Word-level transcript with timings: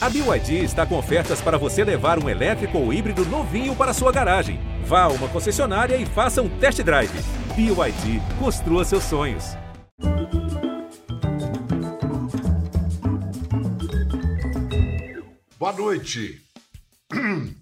A 0.00 0.08
BYD 0.08 0.62
está 0.62 0.86
com 0.86 0.96
ofertas 0.96 1.40
para 1.40 1.58
você 1.58 1.82
levar 1.82 2.22
um 2.22 2.28
elétrico 2.28 2.78
ou 2.78 2.92
híbrido 2.92 3.24
novinho 3.24 3.74
para 3.74 3.92
sua 3.92 4.12
garagem. 4.12 4.60
Vá 4.84 5.02
a 5.02 5.08
uma 5.08 5.28
concessionária 5.28 5.96
e 5.96 6.06
faça 6.06 6.40
um 6.40 6.48
test 6.60 6.80
drive. 6.82 7.10
BYD, 7.56 8.22
construa 8.38 8.84
seus 8.84 9.02
sonhos. 9.02 9.56
Boa 15.58 15.72
noite. 15.72 16.44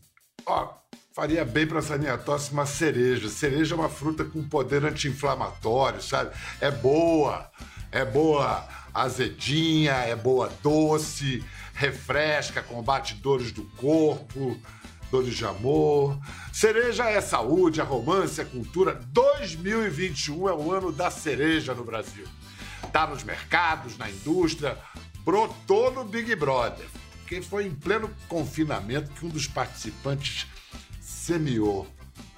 Ó, 0.44 0.74
faria 1.14 1.42
bem 1.42 1.66
para 1.66 1.78
essa 1.78 1.96
minha 1.96 2.18
tosse 2.18 2.52
uma 2.52 2.66
cereja. 2.66 3.30
Cereja 3.30 3.74
é 3.74 3.78
uma 3.78 3.88
fruta 3.88 4.26
com 4.26 4.46
poder 4.46 4.84
anti-inflamatório, 4.84 6.02
sabe? 6.02 6.32
É 6.60 6.70
boa, 6.70 7.50
é 7.90 8.04
boa 8.04 8.68
azedinha, 8.92 9.92
é 9.92 10.14
boa 10.14 10.50
doce, 10.62 11.42
refresca, 11.76 12.62
combate 12.62 13.14
dores 13.14 13.52
do 13.52 13.62
corpo, 13.76 14.58
dores 15.10 15.34
de 15.34 15.44
amor. 15.44 16.18
Cereja 16.52 17.04
é 17.04 17.20
saúde, 17.20 17.80
é 17.80 17.84
romance, 17.84 18.40
é 18.40 18.44
cultura. 18.44 18.94
2021 19.08 20.48
é 20.48 20.54
o 20.54 20.72
ano 20.72 20.90
da 20.90 21.10
cereja 21.10 21.74
no 21.74 21.84
Brasil. 21.84 22.26
Tá 22.92 23.06
nos 23.06 23.22
mercados, 23.22 23.98
na 23.98 24.10
indústria, 24.10 24.78
brotou 25.20 25.92
no 25.92 26.04
Big 26.04 26.34
Brother. 26.34 26.86
Porque 27.18 27.42
foi 27.42 27.66
em 27.66 27.74
pleno 27.74 28.10
confinamento 28.26 29.10
que 29.10 29.26
um 29.26 29.28
dos 29.28 29.46
participantes 29.46 30.46
semeou, 31.00 31.86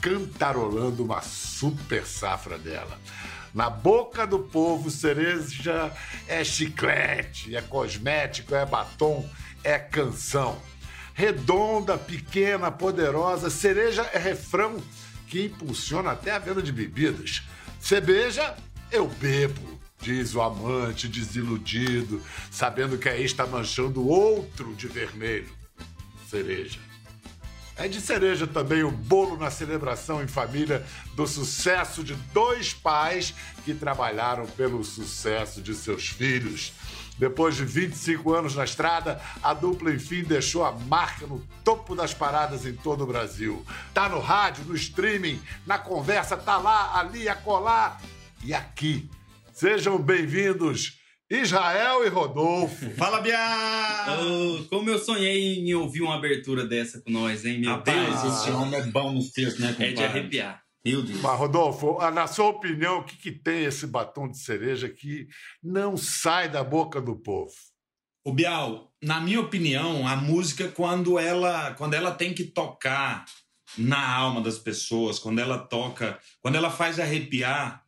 cantarolando 0.01 1.05
uma 1.05 1.20
super 1.23 2.07
safra 2.07 2.59
dela. 2.59 2.98
Na 3.55 3.70
boca 3.70 4.27
do 4.27 4.41
povo, 4.41 4.91
cereja 4.91 5.93
é 6.27 6.45
chiclete, 6.45 7.57
é 7.57 7.62
cosmético, 7.62 8.55
é 8.55 8.65
batom, 8.65 9.29
é 9.65 9.79
canção. 9.79 10.61
Redonda, 11.15 11.98
pequena, 11.98 12.71
poderosa, 12.71 13.51
cereja 13.51 14.09
é 14.13 14.18
refrão 14.18 14.77
que 15.27 15.46
impulsiona 15.46 16.12
até 16.12 16.30
a 16.30 16.38
venda 16.38 16.62
de 16.62 16.71
bebidas. 16.71 17.43
Cerveja, 17.80 18.57
eu 18.93 19.09
bebo 19.09 19.79
diz 20.01 20.35
o 20.35 20.40
amante 20.40 21.09
desiludido, 21.09 22.23
sabendo 22.51 22.99
que 22.99 23.09
aí 23.09 23.24
está 23.24 23.46
manchando 23.46 24.07
outro 24.07 24.74
de 24.74 24.87
vermelho. 24.87 25.49
Cereja. 26.29 26.87
É 27.79 27.87
de 27.87 28.01
cereja 28.01 28.45
também 28.45 28.82
o 28.82 28.90
bolo 28.90 29.37
na 29.37 29.52
celebração 29.52 30.21
em 30.21 30.26
família 30.26 30.84
do 31.15 31.29
sucesso 31.29 32.02
de 32.02 32.12
dois 32.34 32.74
pais 32.74 33.32
que 33.65 33.73
trabalharam 33.73 34.46
pelo 34.48 34.82
sucesso 34.82 35.62
de 35.62 35.73
seus 35.74 36.09
filhos. 36.09 36.73
Depois 37.16 37.54
de 37.54 37.65
25 37.65 38.34
anos 38.34 38.56
na 38.56 38.65
estrada, 38.65 39.21
a 39.40 39.54
dupla 39.54 39.95
enfim 39.95 40.24
deixou 40.24 40.65
a 40.65 40.73
marca 40.73 41.24
no 41.24 41.38
topo 41.62 41.95
das 41.95 42.12
paradas 42.12 42.66
em 42.66 42.74
todo 42.74 43.04
o 43.04 43.06
Brasil. 43.06 43.65
Tá 43.95 44.09
no 44.09 44.18
rádio, 44.18 44.65
no 44.65 44.74
streaming, 44.74 45.40
na 45.65 45.79
conversa, 45.79 46.37
tá 46.37 46.59
lá, 46.59 46.99
ali, 46.99 47.29
acolá 47.29 47.96
e 48.43 48.52
aqui 48.52 49.09
Sejam 49.59 49.99
bem-vindos, 49.99 50.98
Israel 51.30 52.04
e 52.07 52.09
Rodolfo. 52.09 52.90
Fala, 52.96 53.21
Biá! 53.21 54.18
Oh, 54.21 54.65
como 54.65 54.88
eu 54.88 54.98
sonhei 54.98 55.59
em 55.59 55.74
ouvir 55.74 56.01
uma 56.02 56.16
abertura 56.16 56.66
dessa 56.66 57.01
com 57.01 57.10
nós, 57.10 57.45
hein? 57.45 57.59
Meu 57.59 57.71
Rapaz, 57.71 58.23
Deus! 58.23 58.40
esse 58.40 58.51
homem 58.51 58.80
é 58.80 58.82
bom 58.84 59.12
nos 59.12 59.30
textos, 59.30 59.60
né, 59.60 59.73
compadre? 59.73 59.93
É 59.93 59.95
de 59.95 60.04
arrepiar. 60.04 60.62
Meu 60.84 61.02
Deus. 61.02 61.21
Mas, 61.21 61.38
Rodolfo, 61.38 61.99
na 62.10 62.26
sua 62.26 62.46
opinião, 62.46 63.01
o 63.01 63.04
que, 63.04 63.16
que 63.16 63.32
tem 63.32 63.65
esse 63.65 63.87
batom 63.87 64.28
de 64.31 64.38
cereja 64.38 64.88
que 64.88 65.28
não 65.62 65.97
sai 65.97 66.49
da 66.49 66.65
boca 66.65 67.00
do 67.00 67.16
povo? 67.16 67.53
O 68.25 68.32
Bial, 68.32 68.93
na 69.03 69.21
minha 69.21 69.41
opinião, 69.41 70.06
a 70.06 70.16
música, 70.16 70.69
quando 70.69 71.19
ela, 71.19 71.75
quando 71.75 71.94
ela 71.94 72.10
tem 72.10 72.32
que 72.32 72.44
tocar 72.44 73.26
na 73.76 74.15
alma 74.15 74.41
das 74.41 74.59
pessoas, 74.59 75.19
quando 75.19 75.41
ela 75.41 75.59
toca, 75.59 76.19
quando 76.41 76.54
ela 76.54 76.71
faz 76.71 76.99
arrepiar, 76.99 77.84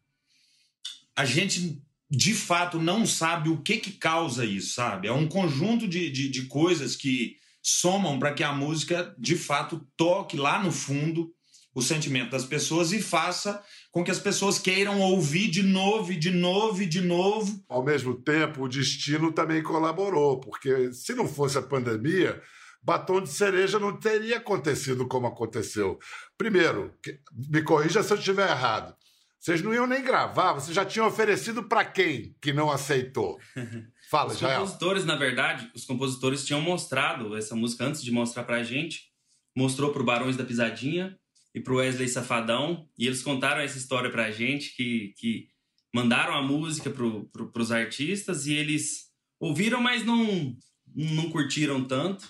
a 1.17 1.25
gente 1.25 1.83
de 2.11 2.35
fato 2.35 2.79
não 2.79 3.07
sabe 3.07 3.49
o 3.49 3.63
que 3.63 3.77
que 3.77 3.93
causa 3.93 4.45
isso, 4.45 4.75
sabe? 4.75 5.07
É 5.07 5.13
um 5.13 5.29
conjunto 5.29 5.87
de, 5.87 6.11
de, 6.11 6.29
de 6.29 6.47
coisas 6.47 6.97
que 6.97 7.37
somam 7.63 8.19
para 8.19 8.33
que 8.35 8.43
a 8.43 8.53
música 8.53 9.15
de 9.19 9.37
fato 9.37 9.87
toque 9.97 10.37
lá 10.37 10.63
no 10.63 10.73
fundo 10.73 11.33
o 11.73 11.81
sentimento 11.81 12.31
das 12.31 12.45
pessoas 12.45 12.93
e 12.93 13.01
faça 13.01 13.63
com 13.93 14.03
que 14.03 14.11
as 14.11 14.19
pessoas 14.19 14.59
queiram 14.59 15.01
ouvir 15.01 15.49
de 15.49 15.63
novo 15.63 16.13
de 16.17 16.31
novo 16.31 16.85
de 16.87 17.01
novo. 17.01 17.65
Ao 17.69 17.85
mesmo 17.85 18.15
tempo, 18.15 18.65
o 18.65 18.69
destino 18.69 19.31
também 19.33 19.63
colaborou, 19.63 20.41
porque 20.41 20.93
se 20.93 21.15
não 21.15 21.29
fosse 21.29 21.59
a 21.59 21.63
pandemia, 21.63 22.43
batom 22.83 23.21
de 23.21 23.31
cereja 23.31 23.79
não 23.79 23.97
teria 23.97 24.39
acontecido 24.39 25.07
como 25.07 25.29
aconteceu. 25.29 25.99
Primeiro, 26.37 26.93
me 27.33 27.63
corrija 27.63 28.03
se 28.03 28.13
eu 28.13 28.19
estiver 28.19 28.51
errado. 28.51 28.95
Vocês 29.41 29.63
não 29.63 29.73
iam 29.73 29.87
nem 29.87 30.03
gravar, 30.03 30.53
vocês 30.53 30.75
já 30.77 30.85
tinham 30.85 31.07
oferecido 31.09 31.65
para 31.65 31.83
quem 31.83 32.37
que 32.43 32.53
não 32.53 32.71
aceitou? 32.71 33.39
Fala, 34.11 34.33
Os 34.33 34.39
Jael. 34.39 34.61
compositores, 34.61 35.05
na 35.07 35.17
verdade, 35.17 35.71
os 35.75 35.87
compositores 35.87 36.45
tinham 36.45 36.61
mostrado 36.61 37.35
essa 37.35 37.57
música 37.57 37.85
antes 37.87 38.03
de 38.03 38.11
mostrar 38.13 38.45
pra 38.45 38.63
gente. 38.63 39.09
Mostrou 39.57 39.93
pro 39.93 40.05
Barões 40.05 40.37
da 40.37 40.45
Pisadinha 40.45 41.19
e 41.55 41.61
pro 41.61 41.77
Wesley 41.77 42.09
Safadão. 42.09 42.87
E 42.99 43.07
eles 43.07 43.23
contaram 43.23 43.63
essa 43.63 43.79
história 43.79 44.11
pra 44.11 44.31
gente, 44.31 44.75
que, 44.77 45.15
que 45.17 45.49
mandaram 45.95 46.35
a 46.35 46.43
música 46.43 46.91
pro, 46.91 47.25
pro, 47.31 47.51
pros 47.51 47.73
artistas 47.73 48.47
e 48.47 48.53
eles 48.53 49.07
ouviram, 49.41 49.81
mas 49.81 50.05
não, 50.05 50.55
não 50.95 51.31
curtiram 51.31 51.83
tanto. 51.83 52.29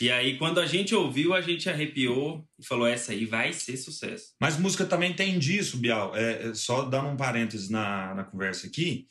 E 0.00 0.10
aí, 0.10 0.38
quando 0.38 0.60
a 0.60 0.66
gente 0.66 0.94
ouviu, 0.94 1.34
a 1.34 1.40
gente 1.40 1.68
arrepiou 1.68 2.44
e 2.58 2.66
falou: 2.66 2.86
essa 2.86 3.12
aí 3.12 3.24
vai 3.24 3.52
ser 3.52 3.76
sucesso. 3.76 4.34
Mas 4.40 4.58
música 4.58 4.84
também 4.84 5.12
tem 5.14 5.38
disso, 5.38 5.78
Bial. 5.78 6.14
É, 6.16 6.48
é, 6.48 6.54
só 6.54 6.82
dando 6.82 7.08
um 7.08 7.16
parênteses 7.16 7.68
na, 7.68 8.14
na 8.14 8.24
conversa 8.24 8.66
aqui. 8.66 9.06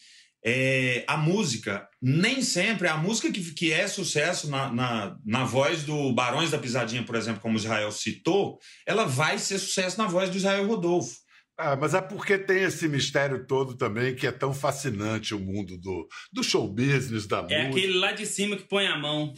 É, 0.45 1.03
a 1.07 1.17
música, 1.17 1.89
nem 2.01 2.41
sempre, 2.41 2.87
a 2.87 2.95
música 2.95 3.31
que, 3.31 3.41
que 3.53 3.73
é 3.73 3.85
sucesso 3.87 4.49
na, 4.49 4.71
na, 4.71 5.17
na 5.25 5.43
voz 5.43 5.83
do 5.83 6.13
Barões 6.13 6.51
da 6.51 6.57
Pisadinha, 6.59 7.03
por 7.03 7.15
exemplo, 7.15 7.41
como 7.41 7.55
o 7.55 7.57
Israel 7.57 7.91
citou, 7.91 8.57
ela 8.85 9.03
vai 9.05 9.37
ser 9.39 9.59
sucesso 9.59 9.97
na 9.97 10.07
voz 10.07 10.29
do 10.29 10.37
Israel 10.37 10.65
Rodolfo. 10.67 11.15
Ah, 11.59 11.75
mas 11.75 11.95
é 11.95 12.01
porque 12.01 12.37
tem 12.37 12.61
esse 12.61 12.87
mistério 12.87 13.45
todo 13.47 13.75
também 13.75 14.15
que 14.15 14.27
é 14.27 14.31
tão 14.31 14.53
fascinante 14.53 15.33
o 15.33 15.39
mundo 15.39 15.75
do, 15.77 16.07
do 16.31 16.43
show 16.43 16.71
business, 16.71 17.25
da 17.25 17.39
É 17.39 17.41
música. 17.41 17.67
aquele 17.69 17.93
lá 17.97 18.11
de 18.11 18.25
cima 18.27 18.55
que 18.55 18.63
põe 18.63 18.85
a 18.85 18.95
mão. 18.95 19.33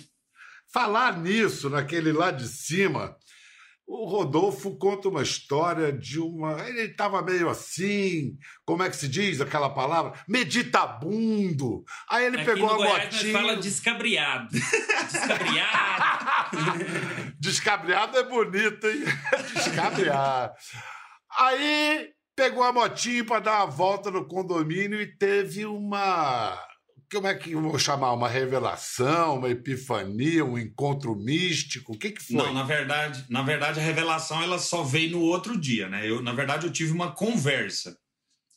Falar 0.71 1.17
nisso, 1.17 1.69
naquele 1.69 2.11
lá 2.11 2.29
de 2.31 2.47
cima, 2.47 3.15
o 3.87 4.05
Rodolfo 4.05 4.77
conta 4.77 5.09
uma 5.09 5.23
história 5.23 5.91
de 5.91 6.19
uma. 6.19 6.61
Ele 6.67 6.81
estava 6.81 7.23
meio 7.23 7.49
assim, 7.49 8.37
como 8.63 8.83
é 8.83 8.89
que 8.89 8.95
se 8.95 9.07
diz 9.07 9.41
aquela 9.41 9.71
palavra? 9.71 10.13
Meditabundo. 10.27 11.83
Aí 12.07 12.25
ele 12.25 12.37
Aqui 12.37 12.45
pegou 12.45 12.67
no 12.67 12.73
a 12.73 12.77
Goiás 12.77 13.13
motinha. 13.15 13.33
fala 13.33 13.55
descabriado. 13.57 14.47
descabriado. 15.11 16.09
Descabriado 17.39 18.17
é 18.17 18.23
bonito, 18.23 18.87
hein? 18.87 19.03
Descabriado. 19.55 20.53
Aí 21.39 22.09
pegou 22.35 22.63
a 22.63 22.71
motinha 22.71 23.25
para 23.25 23.39
dar 23.39 23.57
uma 23.57 23.65
volta 23.65 24.11
no 24.11 24.27
condomínio 24.27 25.01
e 25.01 25.17
teve 25.17 25.65
uma. 25.65 26.55
Como 27.11 27.27
é 27.27 27.33
que 27.33 27.51
eu 27.51 27.61
vou 27.61 27.79
chamar? 27.79 28.13
Uma 28.13 28.29
revelação, 28.29 29.37
uma 29.37 29.49
epifania, 29.49 30.45
um 30.45 30.57
encontro 30.57 31.15
místico? 31.15 31.93
O 31.93 31.97
que, 31.97 32.11
que 32.11 32.23
foi? 32.23 32.35
Não, 32.35 32.53
na 32.53 32.63
verdade, 32.63 33.25
na 33.29 33.41
verdade 33.41 33.79
a 33.79 33.83
revelação 33.83 34.41
ela 34.43 34.59
só 34.59 34.83
veio 34.83 35.11
no 35.11 35.21
outro 35.21 35.59
dia, 35.59 35.89
né? 35.89 36.07
Eu, 36.07 36.21
na 36.21 36.33
verdade, 36.33 36.67
eu 36.67 36.71
tive 36.71 36.91
uma 36.91 37.11
conversa. 37.11 37.97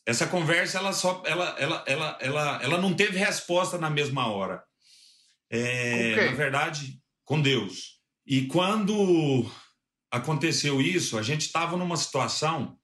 Essa 0.05 0.27
conversa 0.27 0.77
ela 0.77 0.93
só 0.93 1.23
ela 1.25 1.55
ela 1.57 1.83
ela 1.87 2.17
ela, 2.21 2.59
ela 2.61 2.77
não 2.77 2.93
teve 2.93 3.17
resposta 3.17 3.77
na 3.77 3.89
mesma 3.89 4.27
hora. 4.27 4.63
É, 5.49 6.27
na 6.27 6.31
verdade, 6.33 6.99
com 7.23 7.41
Deus. 7.41 7.99
E 8.25 8.47
quando 8.47 9.49
aconteceu 10.11 10.79
isso, 10.79 11.17
a 11.17 11.23
gente 11.23 11.41
estava 11.41 11.75
numa 11.75 11.97
situação 11.97 12.77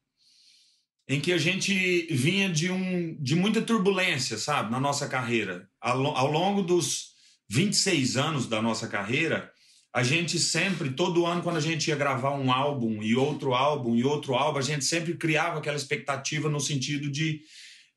em 1.10 1.20
que 1.20 1.34
a 1.34 1.40
gente 1.40 2.08
vinha 2.14 2.48
de, 2.48 2.72
um, 2.72 3.18
de 3.20 3.36
muita 3.36 3.64
turbulência, 3.64 4.38
sabe, 4.38 4.72
na 4.72 4.80
nossa 4.80 5.08
carreira. 5.08 5.68
Ao, 5.82 6.16
ao 6.16 6.32
longo 6.32 6.62
dos 6.62 7.10
26 7.50 8.16
anos 8.16 8.46
da 8.46 8.62
nossa 8.62 8.88
carreira, 8.88 9.52
a 9.92 10.04
gente 10.04 10.38
sempre, 10.38 10.92
todo 10.92 11.26
ano, 11.26 11.42
quando 11.42 11.58
a 11.58 11.62
gente 11.62 11.88
ia 11.88 11.96
gravar 11.96 12.36
um 12.36 12.52
álbum 12.52 13.02
e 13.02 13.16
outro 13.16 13.56
álbum 13.56 13.96
e 13.96 14.04
outro 14.04 14.36
álbum, 14.36 14.60
a 14.60 14.62
gente 14.62 14.86
sempre 14.86 15.16
criava 15.16 15.58
aquela 15.58 15.76
expectativa 15.76 16.48
no 16.48 16.60
sentido 16.60 17.10
de 17.10 17.42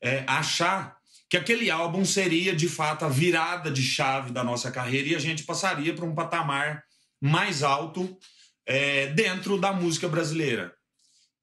é, 0.01 0.23
achar 0.25 0.97
que 1.29 1.37
aquele 1.37 1.69
álbum 1.69 2.03
seria 2.03 2.55
de 2.55 2.67
fato 2.67 3.05
a 3.05 3.09
virada 3.09 3.69
de 3.69 3.83
chave 3.83 4.31
da 4.31 4.43
nossa 4.43 4.71
carreira 4.71 5.09
e 5.09 5.15
a 5.15 5.19
gente 5.19 5.43
passaria 5.43 5.93
para 5.93 6.05
um 6.05 6.15
patamar 6.15 6.83
mais 7.21 7.61
alto 7.61 8.17
é, 8.65 9.07
dentro 9.07 9.59
da 9.59 9.71
música 9.71 10.09
brasileira. 10.09 10.73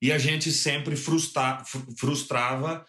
E 0.01 0.11
a 0.11 0.19
gente 0.19 0.51
sempre 0.51 0.97
frustra, 0.97 1.63
frustrava 1.97 2.85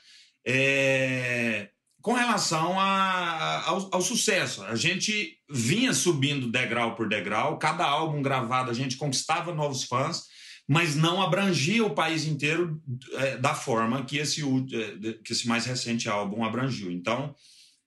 é, 0.47 1.69
com 2.01 2.13
relação 2.13 2.79
a, 2.79 3.63
ao, 3.67 3.89
ao, 3.95 4.01
sucesso. 4.01 4.63
A 4.63 4.75
gente 4.75 5.37
vinha 5.49 5.93
subindo 5.93 6.51
degrau 6.51 6.95
por 6.95 7.07
degrau, 7.07 7.59
cada 7.59 7.85
álbum 7.85 8.21
gravado 8.21 8.71
a 8.71 8.73
gente 8.73 8.97
conquistava 8.97 9.53
novos 9.53 9.83
fãs, 9.83 10.23
mas 10.67 10.95
não 10.95 11.21
abrangia 11.21 11.85
o 11.85 11.93
país 11.93 12.25
inteiro 12.25 12.81
é, 13.13 13.37
da 13.37 13.53
forma 13.53 14.05
que 14.05 14.17
esse, 14.17 14.41
é, 14.41 15.13
que 15.23 15.33
esse 15.33 15.47
mais 15.47 15.65
recente 15.65 16.09
álbum 16.09 16.43
abrangiu. 16.43 16.91
Então, 16.91 17.35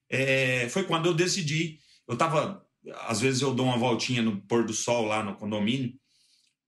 é, 0.09 0.69
foi 0.69 0.85
quando 0.85 1.07
eu 1.07 1.15
decidi. 1.15 1.79
Eu 2.07 2.15
estava. 2.15 2.63
Às 3.09 3.21
vezes 3.21 3.41
eu 3.41 3.55
dou 3.55 3.67
uma 3.67 3.79
voltinha 3.79 4.21
no 4.21 4.43
pôr 4.43 4.65
do 4.67 4.75
sol 4.75 5.07
lá 5.07 5.23
no 5.23 5.35
condomínio, 5.37 5.95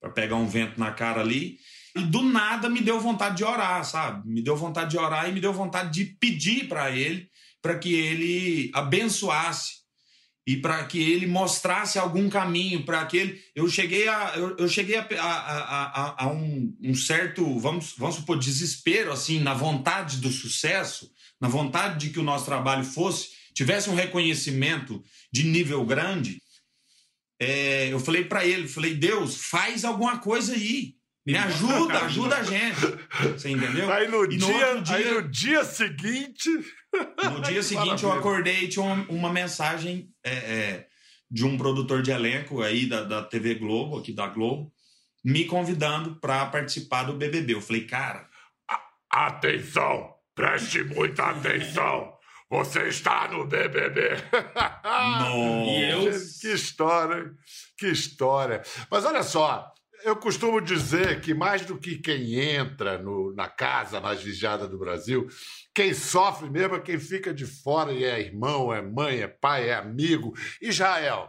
para 0.01 0.11
pegar 0.11 0.37
um 0.37 0.49
vento 0.49 0.81
na 0.81 0.91
cara 0.91 1.21
ali. 1.21 1.59
E 1.97 2.03
do 2.03 2.23
nada 2.23 2.69
me 2.69 2.81
deu 2.81 3.01
vontade 3.01 3.39
de 3.39 3.45
orar, 3.45 3.85
sabe? 3.85 4.29
Me 4.29 4.43
deu 4.43 4.55
vontade 4.55 4.91
de 4.91 4.99
orar 4.99 5.29
e 5.29 5.33
me 5.33 5.41
deu 5.41 5.53
vontade 5.53 5.91
de 5.93 6.05
pedir 6.05 6.69
para 6.69 6.91
ele 6.91 7.29
para 7.63 7.79
que 7.79 7.95
ele 7.95 8.71
abençoasse 8.73 9.87
e 10.47 10.57
para 10.57 10.85
que 10.85 10.99
ele 10.99 11.27
mostrasse 11.27 11.99
algum 11.99 12.29
caminho, 12.29 12.85
para 12.85 13.05
que 13.07 13.17
ele. 13.17 13.43
Eu 13.55 13.69
cheguei 13.69 14.07
a, 14.07 14.35
eu, 14.37 14.57
eu 14.57 14.69
cheguei 14.69 14.97
a, 14.97 15.05
a, 15.21 15.25
a, 15.25 16.25
a 16.25 16.29
um, 16.29 16.77
um, 16.81 16.95
certo, 16.95 17.59
vamos, 17.59 17.95
vamos 17.99 18.17
supor, 18.17 18.39
desespero, 18.39 19.13
assim, 19.13 19.41
na 19.41 19.53
vontade 19.53 20.19
do 20.19 20.31
sucesso, 20.31 21.11
na 21.41 21.49
vontade 21.49 22.07
de 22.07 22.13
que 22.13 22.21
o 22.21 22.23
nosso 22.23 22.45
trabalho 22.45 22.85
fosse, 22.85 23.31
tivesse 23.53 23.91
um 23.91 23.95
reconhecimento 23.97 25.03
de 25.33 25.43
nível 25.43 25.85
grande. 25.85 26.41
É, 27.41 27.93
eu 27.93 27.99
falei 27.99 28.25
para 28.25 28.47
ele, 28.47 28.69
falei, 28.69 28.95
Deus, 28.95 29.37
faz 29.37 29.85
alguma 29.85 30.19
coisa 30.19 30.55
aí. 30.55 30.95
Me 31.27 31.37
ajuda, 31.37 32.05
ajuda 32.05 32.37
a 32.37 32.43
gente. 32.45 32.81
Você 33.33 33.51
entendeu? 33.51 33.93
Aí 33.93 34.07
no, 34.07 34.29
dia, 34.29 34.75
no 34.75 34.83
dia, 34.83 34.97
aí 34.97 35.11
no 35.15 35.29
dia 35.29 35.65
seguinte. 35.65 36.49
No 37.25 37.41
dia 37.43 37.63
seguinte 37.65 38.05
eu 38.05 38.13
acordei 38.13 38.65
e 38.65 38.69
tinha 38.69 38.85
uma, 38.85 39.05
uma 39.09 39.33
mensagem 39.33 40.09
é, 40.25 40.33
é, 40.33 40.87
de 41.29 41.45
um 41.45 41.59
produtor 41.59 42.01
de 42.01 42.13
elenco 42.13 42.63
aí 42.63 42.87
da, 42.87 43.03
da 43.03 43.23
TV 43.25 43.57
Globo, 43.57 43.99
aqui 43.99 44.13
da 44.13 44.29
Globo, 44.29 44.73
me 45.25 45.45
convidando 45.45 46.15
para 46.21 46.47
participar 46.47 47.03
do 47.03 47.15
BBB. 47.15 47.55
Eu 47.55 47.61
falei, 47.61 47.85
cara. 47.85 48.29
Atenção! 49.11 50.15
Preste 50.35 50.85
muita 50.85 51.31
atenção! 51.31 52.17
Você 52.49 52.87
está 52.89 53.27
no 53.29 53.47
BBB. 53.47 54.11
Nossa. 54.85 56.37
Que 56.41 56.53
história, 56.53 57.33
que 57.77 57.87
história. 57.89 58.63
Mas 58.89 59.05
olha 59.05 59.23
só, 59.23 59.73
eu 60.07 60.15
costumo 60.15 60.61
dizer 60.61 61.21
que 61.21 61.35
mais 61.35 61.67
do 61.67 61.77
que 61.77 61.99
quem 61.99 62.39
entra 62.39 62.97
no, 62.97 63.35
na 63.35 63.49
casa 63.49 64.01
mais 64.01 64.23
vigiada 64.23 64.69
do 64.69 64.79
Brasil, 64.79 65.27
quem 65.75 65.93
sofre 65.93 66.49
mesmo 66.49 66.77
é 66.77 66.81
quem 66.81 66.97
fica 66.97 67.35
de 67.35 67.45
fora 67.45 67.93
e 67.93 68.05
é 68.05 68.21
irmão, 68.21 68.73
é 68.73 68.81
mãe, 68.81 69.19
é 69.19 69.27
pai, 69.27 69.69
é 69.69 69.75
amigo. 69.75 70.33
Israel, 70.63 71.29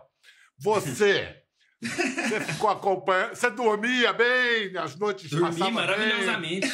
você. 0.58 1.36
Você 1.80 2.42
ficou 2.42 2.72
acompanhando. 2.72 3.36
Você 3.36 3.52
dormia 3.52 4.12
bem 4.12 4.76
as 4.78 4.96
noites 4.96 5.30
Dormi 5.30 5.72
maravilhosamente. 5.72 6.68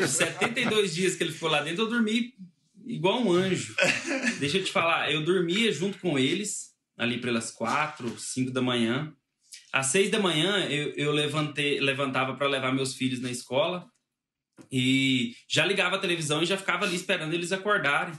Os 0.00 0.10
72 0.10 0.94
dias 0.94 1.16
que 1.16 1.24
ele 1.24 1.32
ficou 1.32 1.48
lá 1.48 1.60
dentro, 1.60 1.82
eu 1.82 1.88
dormi 1.88 2.34
igual 2.86 3.20
um 3.20 3.32
anjo. 3.32 3.74
Deixa 4.38 4.58
eu 4.58 4.64
te 4.64 4.70
falar, 4.70 5.10
eu 5.10 5.24
dormia 5.24 5.72
junto 5.72 5.98
com 5.98 6.16
eles, 6.16 6.72
ali 6.96 7.20
pelas 7.20 7.50
quatro, 7.50 8.16
cinco 8.16 8.52
da 8.52 8.62
manhã. 8.62 9.12
Às 9.72 9.86
seis 9.86 10.10
da 10.10 10.18
manhã 10.18 10.66
eu, 10.68 10.90
eu 10.94 11.12
levantei, 11.12 11.80
levantava 11.80 12.34
para 12.34 12.48
levar 12.48 12.72
meus 12.72 12.94
filhos 12.94 13.20
na 13.20 13.30
escola 13.30 13.86
e 14.72 15.34
já 15.48 15.64
ligava 15.64 15.96
a 15.96 16.00
televisão 16.00 16.42
e 16.42 16.46
já 16.46 16.56
ficava 16.56 16.84
ali 16.84 16.96
esperando 16.96 17.34
eles 17.34 17.52
acordarem. 17.52 18.14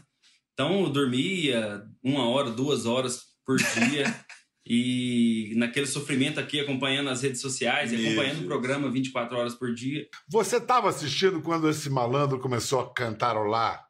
Então 0.53 0.81
eu 0.81 0.89
dormia 0.89 1.83
uma 2.03 2.27
hora, 2.27 2.51
duas 2.51 2.85
horas 2.85 3.21
por 3.45 3.57
dia. 3.57 4.03
e 4.65 5.53
naquele 5.55 5.87
sofrimento 5.87 6.39
aqui, 6.39 6.59
acompanhando 6.59 7.09
as 7.09 7.23
redes 7.23 7.41
sociais, 7.41 7.91
Meu 7.91 8.01
acompanhando 8.01 8.35
Deus. 8.35 8.45
o 8.45 8.47
programa 8.47 8.91
24 8.91 9.37
horas 9.37 9.55
por 9.55 9.73
dia. 9.73 10.07
Você 10.27 10.57
estava 10.57 10.89
assistindo 10.89 11.41
quando 11.41 11.69
esse 11.69 11.89
malandro 11.89 12.39
começou 12.39 12.79
a 12.79 12.93
cantarolar 12.93 13.87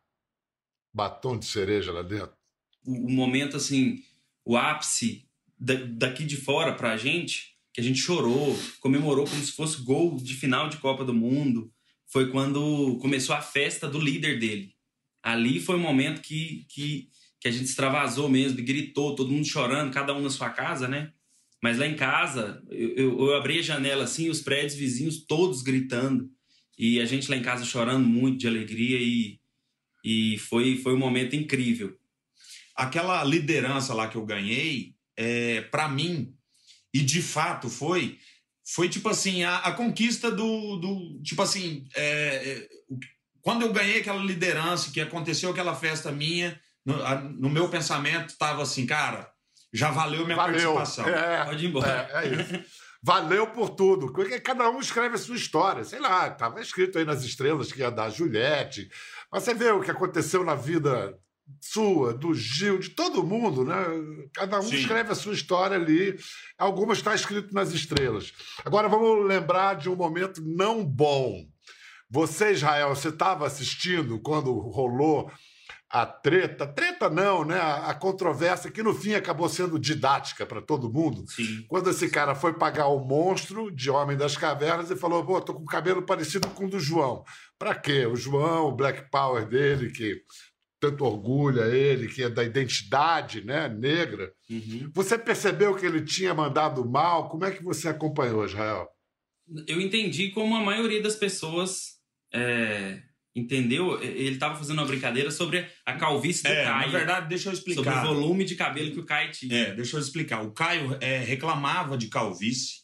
batom 0.94 1.38
de 1.38 1.46
cereja 1.46 1.92
lá 1.92 2.02
dentro? 2.02 2.34
O, 2.86 3.08
o 3.08 3.12
momento, 3.12 3.58
assim, 3.58 4.02
o 4.46 4.58
ápice 4.58 5.29
daqui 5.60 6.24
de 6.24 6.38
fora 6.38 6.74
pra 6.74 6.98
gente, 6.98 7.56
que 7.74 7.82
a 7.82 7.84
gente 7.84 8.00
chorou, 8.00 8.58
comemorou 8.80 9.26
como 9.26 9.44
se 9.44 9.52
fosse 9.52 9.82
gol 9.82 10.16
de 10.16 10.34
final 10.36 10.70
de 10.70 10.78
Copa 10.78 11.04
do 11.04 11.14
Mundo, 11.14 11.72
foi 12.08 12.32
quando 12.32 12.98
começou 13.00 13.36
a 13.36 13.42
festa 13.42 13.88
do 13.88 14.00
líder 14.00 14.40
dele. 14.40 14.74
Ali 15.22 15.60
foi 15.60 15.76
o 15.76 15.80
momento 15.80 16.22
que, 16.22 16.66
que, 16.70 17.10
que 17.40 17.48
a 17.48 17.52
gente 17.52 17.66
extravasou 17.66 18.30
mesmo, 18.30 18.64
gritou, 18.64 19.16
todo 19.16 19.32
mundo 19.32 19.46
chorando, 19.46 19.94
cada 19.94 20.16
um 20.16 20.22
na 20.22 20.30
sua 20.30 20.50
casa, 20.50 20.88
né? 20.88 21.12
Mas 21.62 21.78
lá 21.78 21.86
em 21.86 21.96
casa, 21.96 22.64
eu, 22.70 22.90
eu, 22.96 23.20
eu 23.20 23.36
abri 23.36 23.60
a 23.60 23.62
janela 23.62 24.06
assim, 24.06 24.30
os 24.30 24.42
prédios 24.42 24.76
vizinhos 24.76 25.26
todos 25.26 25.62
gritando. 25.62 26.32
E 26.78 27.02
a 27.02 27.06
gente 27.06 27.30
lá 27.30 27.36
em 27.36 27.42
casa 27.42 27.66
chorando 27.66 28.08
muito 28.08 28.40
de 28.40 28.48
alegria 28.48 28.98
e, 28.98 29.40
e 30.04 30.38
foi, 30.38 30.78
foi 30.78 30.94
um 30.94 31.00
momento 31.00 31.36
incrível. 31.36 31.98
Aquela 32.74 33.22
liderança 33.26 33.94
lá 33.94 34.08
que 34.08 34.16
eu 34.16 34.26
ganhei, 34.26 34.96
é, 35.20 35.62
para 35.64 35.90
mim, 35.90 36.34
e 36.94 37.02
de 37.02 37.22
fato 37.22 37.70
foi, 37.70 38.18
foi 38.74 38.88
tipo 38.88 39.10
assim, 39.10 39.44
a, 39.44 39.58
a 39.58 39.74
conquista 39.74 40.32
do, 40.32 40.78
do. 40.78 41.22
Tipo 41.22 41.42
assim, 41.42 41.86
é, 41.94 42.04
é, 42.04 42.68
quando 43.42 43.64
eu 43.64 43.74
ganhei 43.74 44.00
aquela 44.00 44.24
liderança, 44.24 44.92
que 44.92 45.02
aconteceu 45.02 45.52
aquela 45.52 45.76
festa 45.76 46.10
minha, 46.10 46.58
no, 46.86 47.04
a, 47.04 47.16
no 47.16 47.50
meu 47.50 47.68
pensamento 47.68 48.30
estava 48.30 48.64
assim, 48.64 48.86
cara, 48.86 49.30
já 49.74 49.92
valeu 49.92 50.24
minha 50.24 50.38
valeu. 50.38 50.74
participação. 50.74 51.14
É, 51.14 51.44
Pode 51.44 51.66
ir 51.66 51.68
embora. 51.68 52.10
É, 52.14 52.26
é 52.26 52.28
isso. 52.30 52.80
Valeu 53.04 53.48
por 53.48 53.70
tudo. 53.70 54.12
Cada 54.44 54.70
um 54.70 54.80
escreve 54.80 55.16
a 55.16 55.18
sua 55.18 55.36
história. 55.36 55.86
Sei 55.86 56.00
lá, 56.00 56.28
estava 56.28 56.60
escrito 56.60 56.98
aí 56.98 57.06
nas 57.06 57.24
estrelas 57.24 57.72
que 57.72 57.80
ia 57.80 57.90
dar 57.90 58.10
Juliette. 58.10 58.90
Mas 59.32 59.44
você 59.44 59.54
vê 59.54 59.72
o 59.72 59.82
que 59.82 59.92
aconteceu 59.92 60.44
na 60.44 60.54
vida 60.54 61.18
sua, 61.62 62.14
do 62.14 62.34
Gil, 62.34 62.80
de 62.80 62.90
todo 62.90 63.24
mundo, 63.24 63.64
né? 63.64 63.76
Cada 64.34 64.60
um 64.60 64.64
Sim. 64.64 64.78
escreve 64.78 65.12
a 65.12 65.16
sua 65.16 65.34
história 65.34 65.76
ali. 65.76 66.18
Algumas 66.58 66.98
está 66.98 67.14
escrito 67.14 67.54
nas 67.54 67.72
estrelas. 67.74 68.34
Agora 68.66 68.88
vamos 68.88 69.26
lembrar 69.28 69.76
de 69.76 69.90
um 69.90 69.96
momento 69.96 70.42
não 70.44 70.84
bom. 70.84 71.46
Você, 72.10 72.52
Israel, 72.52 72.90
você 72.90 73.10
estava 73.10 73.46
assistindo 73.46 74.20
quando 74.20 74.52
rolou 74.52 75.32
a 75.90 76.06
treta, 76.06 76.68
treta 76.68 77.10
não, 77.10 77.44
né? 77.44 77.60
A, 77.60 77.94
controvérsia 77.96 78.70
que 78.70 78.84
no 78.84 78.94
fim 78.94 79.16
acabou 79.16 79.50
sendo 79.50 79.80
didática 79.80 80.46
para 80.46 80.62
todo 80.62 80.92
mundo. 80.92 81.26
Sim. 81.28 81.66
Quando 81.68 81.90
esse 81.90 82.10
cara 82.10 82.36
foi 82.36 82.54
pagar 82.54 82.88
o 82.88 83.00
monstro 83.00 83.72
de 83.72 83.90
Homem 83.90 84.16
das 84.16 84.38
Cavernas 84.38 84.92
e 84.92 84.96
falou: 84.96 85.26
"Pô, 85.26 85.42
tô 85.42 85.56
com 85.56 85.64
o 85.64 85.66
cabelo 85.66 86.04
parecido 86.04 86.48
com 86.50 86.66
o 86.66 86.70
do 86.70 86.80
João". 86.80 87.24
Para 87.58 87.74
quê? 87.74 88.06
O 88.06 88.16
João, 88.16 88.68
o 88.68 88.76
Black 88.76 89.10
Power 89.10 89.48
dele 89.48 89.92
que 89.92 90.22
tanto 90.80 91.04
orgulha 91.04 91.66
ele, 91.66 92.08
que 92.08 92.24
é 92.24 92.30
da 92.30 92.44
identidade 92.44 93.44
né, 93.44 93.68
negra. 93.68 94.32
Uhum. 94.50 94.90
Você 94.94 95.18
percebeu 95.18 95.76
que 95.76 95.86
ele 95.86 96.02
tinha 96.02 96.34
mandado 96.34 96.88
mal? 96.88 97.30
Como 97.30 97.46
é 97.46 97.52
que 97.52 97.64
você 97.64 97.90
acompanhou, 97.90 98.46
Israel? 98.46 98.88
Eu 99.68 99.82
entendi 99.82 100.30
como 100.30 100.56
a 100.56 100.64
maioria 100.64 101.02
das 101.02 101.16
pessoas 101.16 102.00
é, 102.34 103.02
entendeu. 103.36 104.02
Ele 104.02 104.34
estava 104.34 104.56
fazendo 104.56 104.80
uma 104.80 104.88
brincadeira 104.88 105.32
sobre 105.32 105.68
a 105.86 105.94
calvície 105.94 106.44
do 106.44 106.50
é, 106.50 106.64
Caio. 106.64 106.92
Na 106.92 106.98
verdade, 106.98 107.28
deixa 107.28 107.50
eu 107.50 107.54
explicar. 107.54 107.84
Sobre 107.84 108.00
o 108.00 108.14
volume 108.14 108.46
de 108.46 108.56
cabelo 108.56 108.92
que 108.92 109.00
o 109.00 109.06
Caio 109.06 109.32
tinha. 109.32 109.56
É, 109.56 109.76
deixa 109.76 109.98
eu 109.98 110.02
explicar. 110.02 110.44
O 110.44 110.52
Caio 110.52 110.98
é, 111.02 111.20
reclamava 111.20 111.98
de 111.98 112.08
calvície. 112.08 112.80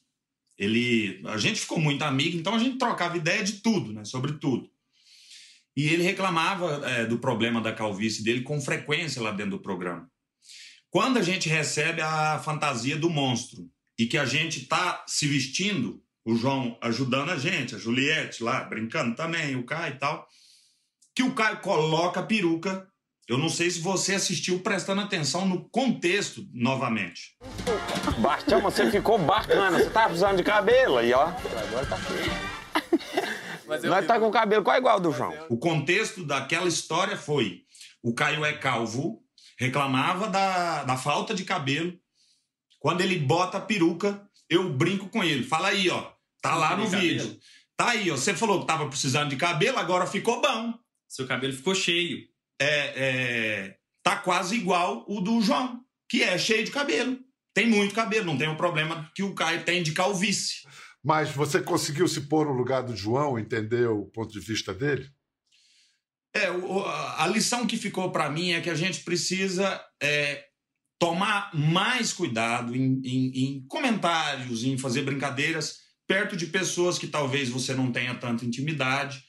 Ele, 0.57 1.21
a 1.25 1.37
gente 1.37 1.59
ficou 1.59 1.79
muito 1.79 2.01
amigo, 2.03 2.37
então 2.37 2.55
a 2.55 2.59
gente 2.59 2.77
trocava 2.77 3.17
ideia 3.17 3.43
de 3.43 3.61
tudo, 3.61 3.91
né? 3.91 4.05
Sobre 4.05 4.33
tudo. 4.33 4.69
E 5.75 5.89
ele 5.89 6.03
reclamava 6.03 6.89
é, 6.89 7.05
do 7.05 7.17
problema 7.19 7.59
da 7.59 7.73
calvície 7.73 8.23
dele 8.23 8.41
com 8.41 8.61
frequência 8.61 9.21
lá 9.21 9.31
dentro 9.31 9.51
do 9.51 9.61
programa. 9.61 10.09
Quando 10.89 11.17
a 11.19 11.21
gente 11.21 11.49
recebe 11.49 12.01
a 12.01 12.39
fantasia 12.39 12.95
do 12.95 13.09
monstro 13.09 13.69
e 13.99 14.05
que 14.05 14.17
a 14.17 14.25
gente 14.25 14.61
está 14.61 15.03
se 15.05 15.27
vestindo, 15.27 16.01
o 16.23 16.35
João 16.35 16.77
ajudando 16.81 17.31
a 17.31 17.37
gente, 17.37 17.75
a 17.75 17.77
Juliette 17.77 18.41
lá 18.41 18.63
brincando 18.63 19.13
também, 19.13 19.57
o 19.57 19.65
Caio 19.65 19.95
e 19.95 19.97
tal, 19.99 20.25
que 21.13 21.21
o 21.21 21.33
Caio 21.33 21.59
coloca 21.59 22.21
a 22.21 22.25
peruca. 22.25 22.87
Eu 23.27 23.37
não 23.37 23.49
sei 23.49 23.69
se 23.69 23.79
você 23.79 24.15
assistiu 24.15 24.59
prestando 24.59 25.01
atenção 25.01 25.45
no 25.45 25.67
contexto 25.69 26.47
novamente. 26.53 27.35
Bastião, 28.19 28.61
você 28.61 28.89
ficou 28.89 29.17
bacana. 29.17 29.79
Você 29.79 29.89
tá 29.89 30.05
precisando 30.05 30.37
de 30.37 30.43
cabelo 30.43 30.97
aí, 30.97 31.11
ó. 31.11 31.27
Agora 31.27 31.85
tá 31.87 31.97
feio. 31.97 32.54
Nós 33.67 34.05
tá 34.05 34.19
com 34.19 34.27
o 34.27 34.31
cabelo 34.31 34.63
quase 34.63 34.79
igual 34.79 34.99
do 34.99 35.11
João. 35.11 35.33
O 35.49 35.57
contexto 35.57 36.23
daquela 36.23 36.67
história 36.67 37.17
foi: 37.17 37.63
o 38.03 38.13
Caio 38.13 38.45
é 38.45 38.53
calvo, 38.53 39.23
reclamava 39.57 40.27
da, 40.27 40.83
da 40.83 40.97
falta 40.97 41.33
de 41.33 41.43
cabelo. 41.43 41.93
Quando 42.79 43.01
ele 43.01 43.17
bota 43.17 43.57
a 43.57 43.61
peruca, 43.61 44.21
eu 44.49 44.69
brinco 44.69 45.09
com 45.09 45.23
ele. 45.23 45.43
Fala 45.43 45.69
aí, 45.69 45.89
ó. 45.89 46.11
Tá 46.41 46.55
lá 46.55 46.75
no 46.75 46.87
vídeo. 46.87 47.39
Tá 47.75 47.89
aí, 47.89 48.11
ó. 48.11 48.15
Você 48.15 48.33
falou 48.33 48.61
que 48.61 48.67
tava 48.67 48.87
precisando 48.87 49.29
de 49.29 49.37
cabelo, 49.37 49.79
agora 49.79 50.05
ficou 50.05 50.39
bom. 50.39 50.73
Seu 51.07 51.25
cabelo 51.25 51.53
ficou 51.53 51.73
cheio. 51.73 52.27
É, 52.59 52.93
é... 52.95 53.77
tá 54.03 54.17
quase 54.17 54.55
igual 54.55 55.03
o 55.07 55.19
do 55.19 55.41
João, 55.41 55.81
que 56.07 56.23
é 56.23 56.37
cheio 56.37 56.63
de 56.63 56.71
cabelo. 56.71 57.19
Tem 57.55 57.67
muito 57.67 57.95
cabelo, 57.95 58.25
não 58.25 58.37
tem 58.37 58.49
o 58.49 58.57
problema 58.57 59.09
que 59.15 59.23
o 59.23 59.33
Caio 59.33 59.63
tem 59.63 59.81
de 59.81 59.93
calvície. 59.93 60.67
Mas 61.05 61.29
você 61.29 61.61
conseguiu 61.61 62.07
se 62.07 62.21
pôr 62.21 62.47
no 62.47 62.53
lugar 62.53 62.81
do 62.81 62.95
João, 62.95 63.37
entender 63.37 63.87
o 63.87 64.05
ponto 64.05 64.33
de 64.33 64.39
vista 64.39 64.73
dele? 64.73 65.07
É, 66.35 66.47
a 67.17 67.27
lição 67.27 67.67
que 67.67 67.77
ficou 67.77 68.11
para 68.11 68.27
mim 68.27 68.53
é 68.53 68.59
que 68.59 68.71
a 68.71 68.75
gente 68.75 69.01
precisa 69.01 69.79
é, 70.01 70.45
tomar 70.97 71.51
mais 71.53 72.11
cuidado 72.11 72.75
em, 72.75 72.99
em, 73.05 73.31
em, 73.35 73.65
comentários, 73.67 74.63
em 74.63 74.79
fazer 74.79 75.03
brincadeiras 75.03 75.81
perto 76.07 76.35
de 76.35 76.47
pessoas 76.47 76.97
que 76.97 77.05
talvez 77.05 77.49
você 77.49 77.75
não 77.75 77.91
tenha 77.91 78.15
tanta 78.15 78.43
intimidade, 78.43 79.23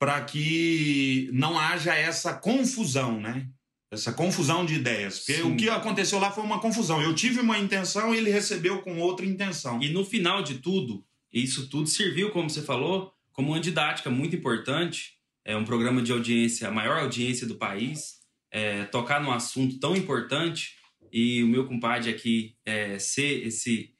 para 0.00 0.20
que 0.22 1.30
não 1.32 1.56
haja 1.56 1.94
essa 1.94 2.34
confusão, 2.34 3.20
né? 3.20 3.46
Essa 3.92 4.12
confusão 4.12 4.66
de 4.66 4.74
ideias. 4.74 5.20
Porque 5.20 5.34
Sim. 5.34 5.52
o 5.52 5.56
que 5.56 5.68
aconteceu 5.70 6.18
lá 6.18 6.32
foi 6.32 6.42
uma 6.42 6.58
confusão. 6.58 7.00
Eu 7.00 7.14
tive 7.14 7.38
uma 7.38 7.58
intenção 7.58 8.12
e 8.12 8.18
ele 8.18 8.30
recebeu 8.30 8.82
com 8.82 8.98
outra 8.98 9.24
intenção. 9.24 9.80
E 9.80 9.90
no 9.90 10.04
final 10.04 10.42
de 10.42 10.58
tudo, 10.58 11.04
isso 11.32 11.68
tudo 11.68 11.88
serviu, 11.88 12.30
como 12.30 12.50
você 12.50 12.62
falou, 12.62 13.12
como 13.32 13.52
uma 13.52 13.60
didática 13.60 14.10
muito 14.10 14.36
importante. 14.36 15.14
É 15.44 15.56
um 15.56 15.64
programa 15.64 16.02
de 16.02 16.12
audiência, 16.12 16.68
a 16.68 16.70
maior 16.70 16.98
audiência 17.00 17.46
do 17.46 17.56
país, 17.56 18.20
é, 18.50 18.84
tocar 18.84 19.20
num 19.22 19.32
assunto 19.32 19.78
tão 19.80 19.96
importante 19.96 20.76
e 21.10 21.42
o 21.42 21.48
meu 21.48 21.66
compadre 21.66 22.10
aqui 22.10 22.56
é, 22.64 22.98
ser 22.98 23.46
esse 23.46 23.92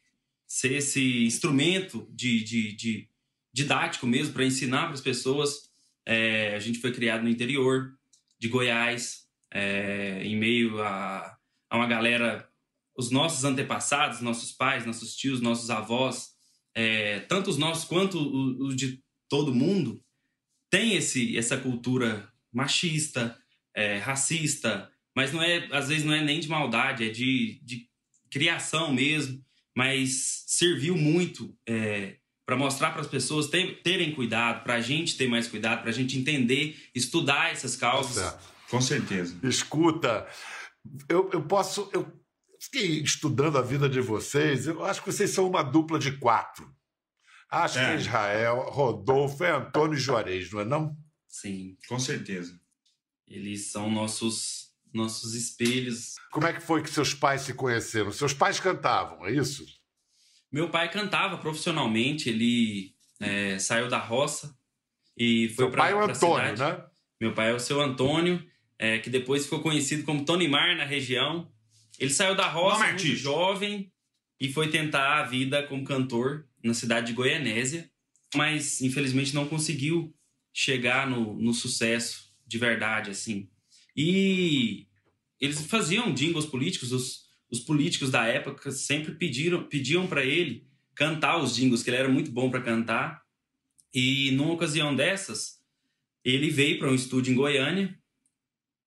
ser 0.47 0.73
esse 0.73 1.25
instrumento 1.25 2.07
de, 2.11 2.45
de, 2.45 2.77
de 2.77 3.09
didático 3.53 4.07
mesmo 4.07 4.35
para 4.35 4.45
ensinar 4.45 4.85
para 4.85 4.95
as 4.95 5.01
pessoas. 5.01 5.71
É, 6.05 6.55
a 6.55 6.59
gente 6.59 6.79
foi 6.79 6.93
criado 6.93 7.23
no 7.23 7.31
interior 7.31 7.95
de 8.39 8.49
Goiás, 8.49 9.27
é, 9.51 10.23
em 10.23 10.37
meio 10.37 10.83
a, 10.83 11.39
a, 11.71 11.77
uma 11.77 11.87
galera, 11.87 12.47
os 12.95 13.11
nossos 13.11 13.45
antepassados, 13.45 14.21
nossos 14.21 14.53
pais, 14.53 14.85
nossos 14.85 15.17
tios, 15.17 15.41
nossos 15.41 15.71
avós, 15.71 16.32
é, 16.75 17.21
tanto 17.21 17.51
os 17.51 17.57
nossos 17.57 17.85
quanto 17.85 18.19
os 18.19 18.75
de 18.77 19.01
todo 19.29 19.55
mundo, 19.55 20.03
tem 20.71 20.95
esse, 20.95 21.37
essa 21.37 21.57
cultura 21.57 22.31
machista, 22.53 23.39
é, 23.75 23.99
racista, 23.99 24.91
mas 25.17 25.33
não 25.33 25.43
é, 25.43 25.69
às 25.73 25.89
vezes 25.89 26.05
não 26.05 26.15
é 26.15 26.23
nem 26.23 26.41
de 26.41 26.49
maldade, 26.49 27.05
é 27.05 27.11
de, 27.11 27.61
de 27.63 27.89
criação 28.31 28.93
mesmo, 28.93 29.43
mas 29.77 30.45
serviu 30.47 30.97
muito 30.97 31.55
é, 31.69 32.17
para 32.47 32.57
mostrar 32.57 32.91
para 32.91 33.01
as 33.01 33.07
pessoas 33.07 33.49
ter, 33.49 33.83
terem 33.83 34.15
cuidado, 34.15 34.63
para 34.63 34.75
a 34.75 34.81
gente 34.81 35.17
ter 35.17 35.29
mais 35.29 35.49
cuidado, 35.49 35.83
para 35.83 35.91
a 35.91 35.95
gente 35.95 36.19
entender, 36.19 36.77
estudar 36.95 37.53
essas 37.53 37.77
causas. 37.77 38.23
Tá 38.23 38.39
Com 38.69 38.81
certeza. 38.81 39.39
Escuta, 39.43 40.27
eu, 41.09 41.31
eu 41.33 41.43
posso. 41.43 41.89
Eu 41.93 42.22
fiquei 42.63 43.03
estudando 43.03 43.59
a 43.59 43.63
vida 43.63 43.89
de 43.89 44.01
vocês, 44.01 44.67
eu 44.67 44.85
acho 44.85 45.03
que 45.03 45.13
vocês 45.13 45.31
são 45.31 45.49
uma 45.49 45.63
dupla 45.63 45.99
de 45.99 46.13
quatro. 46.19 46.73
Acho 47.51 47.79
é. 47.79 47.85
que 47.85 47.91
é 47.93 47.97
Israel, 47.97 48.71
Rodolfo, 48.71 49.45
é 49.45 49.51
Antônio 49.51 49.97
e 49.97 50.01
Juarez, 50.01 50.51
não 50.51 50.61
é 50.61 50.65
não? 50.65 50.97
Sim. 51.29 51.77
Com 51.89 51.99
certeza. 51.99 52.59
Eles 53.27 53.71
são 53.71 53.91
nossos 53.91 54.73
nossos 54.93 55.35
espelhos. 55.35 56.17
Como 56.31 56.47
é 56.47 56.53
que 56.53 56.61
foi 56.61 56.83
que 56.83 56.91
seus 56.91 57.15
pais 57.15 57.43
se 57.43 57.55
conheceram? 57.55 58.13
Seus 58.13 58.35
pais 58.35 58.61
cantavam, 58.61 59.27
é 59.27 59.33
isso? 59.33 59.65
Meu 60.51 60.69
pai 60.69 60.91
cantava 60.91 61.39
profissionalmente, 61.39 62.29
ele 62.29 62.95
é, 63.19 63.59
saiu 63.59 63.89
da 63.89 63.99
roça 63.99 64.55
e 65.17 65.49
foi 65.51 65.71
para 65.71 65.83
pai 65.85 65.93
é 65.93 65.95
o 65.95 66.03
Antônio, 66.03 66.57
cidade. 66.57 66.61
né? 66.61 66.85
Meu 67.19 67.33
pai 67.33 67.51
é 67.51 67.55
o 67.55 67.61
seu 67.61 67.81
Antônio, 67.81 68.45
é, 68.79 68.99
que 68.99 69.09
depois 69.09 69.45
ficou 69.45 69.63
conhecido 69.63 70.05
como 70.05 70.25
Tony 70.25 70.47
Mar 70.47 70.77
na 70.77 70.85
região. 70.85 71.51
Ele 71.99 72.11
saiu 72.11 72.35
da 72.35 72.49
roça 72.49 72.87
muito 72.87 73.05
jovem 73.17 73.93
e 74.41 74.53
foi 74.53 74.69
tentar 74.69 75.21
a 75.21 75.25
vida 75.25 75.63
como 75.67 75.85
cantor 75.85 76.47
na 76.63 76.75
cidade 76.75 77.09
de 77.09 77.13
Goianésia, 77.13 77.91
mas 78.35 78.81
infelizmente 78.81 79.35
não 79.35 79.47
conseguiu 79.47 80.15
chegar 80.53 81.09
no, 81.09 81.35
no 81.35 81.55
sucesso 81.55 82.33
de 82.47 82.59
verdade, 82.59 83.11
assim. 83.11 83.49
E 83.97 84.87
eles 85.41 85.61
faziam 85.67 86.13
jingles 86.13 86.47
políticos, 86.47 86.93
os, 86.93 87.25
os 87.51 87.61
políticos 87.61 88.11
da 88.11 88.27
época 88.27 88.71
sempre 88.71 89.15
pediram, 89.15 89.65
pediam 89.65 90.07
para 90.07 90.25
ele 90.25 90.67
cantar 90.95 91.39
os 91.39 91.55
jingles, 91.55 91.83
que 91.83 91.91
ele 91.91 91.97
era 91.97 92.09
muito 92.09 92.31
bom 92.31 92.51
para 92.51 92.63
cantar. 92.63 93.23
E 93.95 94.31
numa 94.33 94.55
ocasião 94.55 94.95
dessas, 94.95 95.61
ele 96.25 96.51
veio 96.51 96.79
para 96.79 96.91
um 96.91 96.95
estúdio 96.95 97.33
em 97.33 97.37
Goiânia 97.37 97.99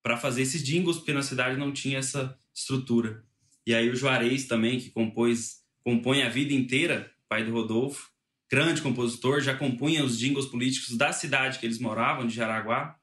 para 0.06 0.18
fazer 0.18 0.44
esses 0.44 0.64
jingles, 0.64 0.98
porque 0.98 1.14
na 1.14 1.24
cidade 1.24 1.58
não 1.58 1.72
tinha 1.72 1.98
essa 1.98 2.38
estrutura. 2.54 3.24
E 3.66 3.74
aí 3.74 3.90
o 3.90 3.96
Juarez 3.96 4.46
também, 4.46 4.80
que 4.80 4.92
compôs, 4.92 5.64
compõe 5.84 6.22
a 6.22 6.30
vida 6.30 6.54
inteira, 6.54 7.12
pai 7.28 7.44
do 7.44 7.52
Rodolfo, 7.52 8.08
grande 8.48 8.84
compositor, 8.84 9.42
já 9.42 9.56
compunha 9.56 10.06
os 10.06 10.20
jingles 10.20 10.46
políticos 10.46 10.96
da 10.96 11.12
cidade 11.12 11.58
que 11.58 11.66
eles 11.66 11.80
moravam, 11.80 12.28
de 12.28 12.36
Jaraguá. 12.36 12.96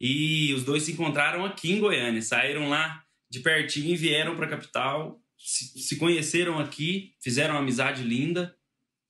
E 0.00 0.54
os 0.54 0.62
dois 0.62 0.84
se 0.84 0.92
encontraram 0.92 1.44
aqui 1.44 1.72
em 1.72 1.80
Goiânia, 1.80 2.22
saíram 2.22 2.68
lá 2.68 3.02
de 3.28 3.40
pertinho 3.40 3.92
e 3.92 3.96
vieram 3.96 4.36
para 4.36 4.46
a 4.46 4.50
capital, 4.50 5.20
se, 5.36 5.80
se, 5.80 5.96
conheceram 5.96 6.60
aqui, 6.60 7.12
fizeram 7.20 7.54
uma 7.54 7.60
amizade 7.60 8.04
linda, 8.04 8.54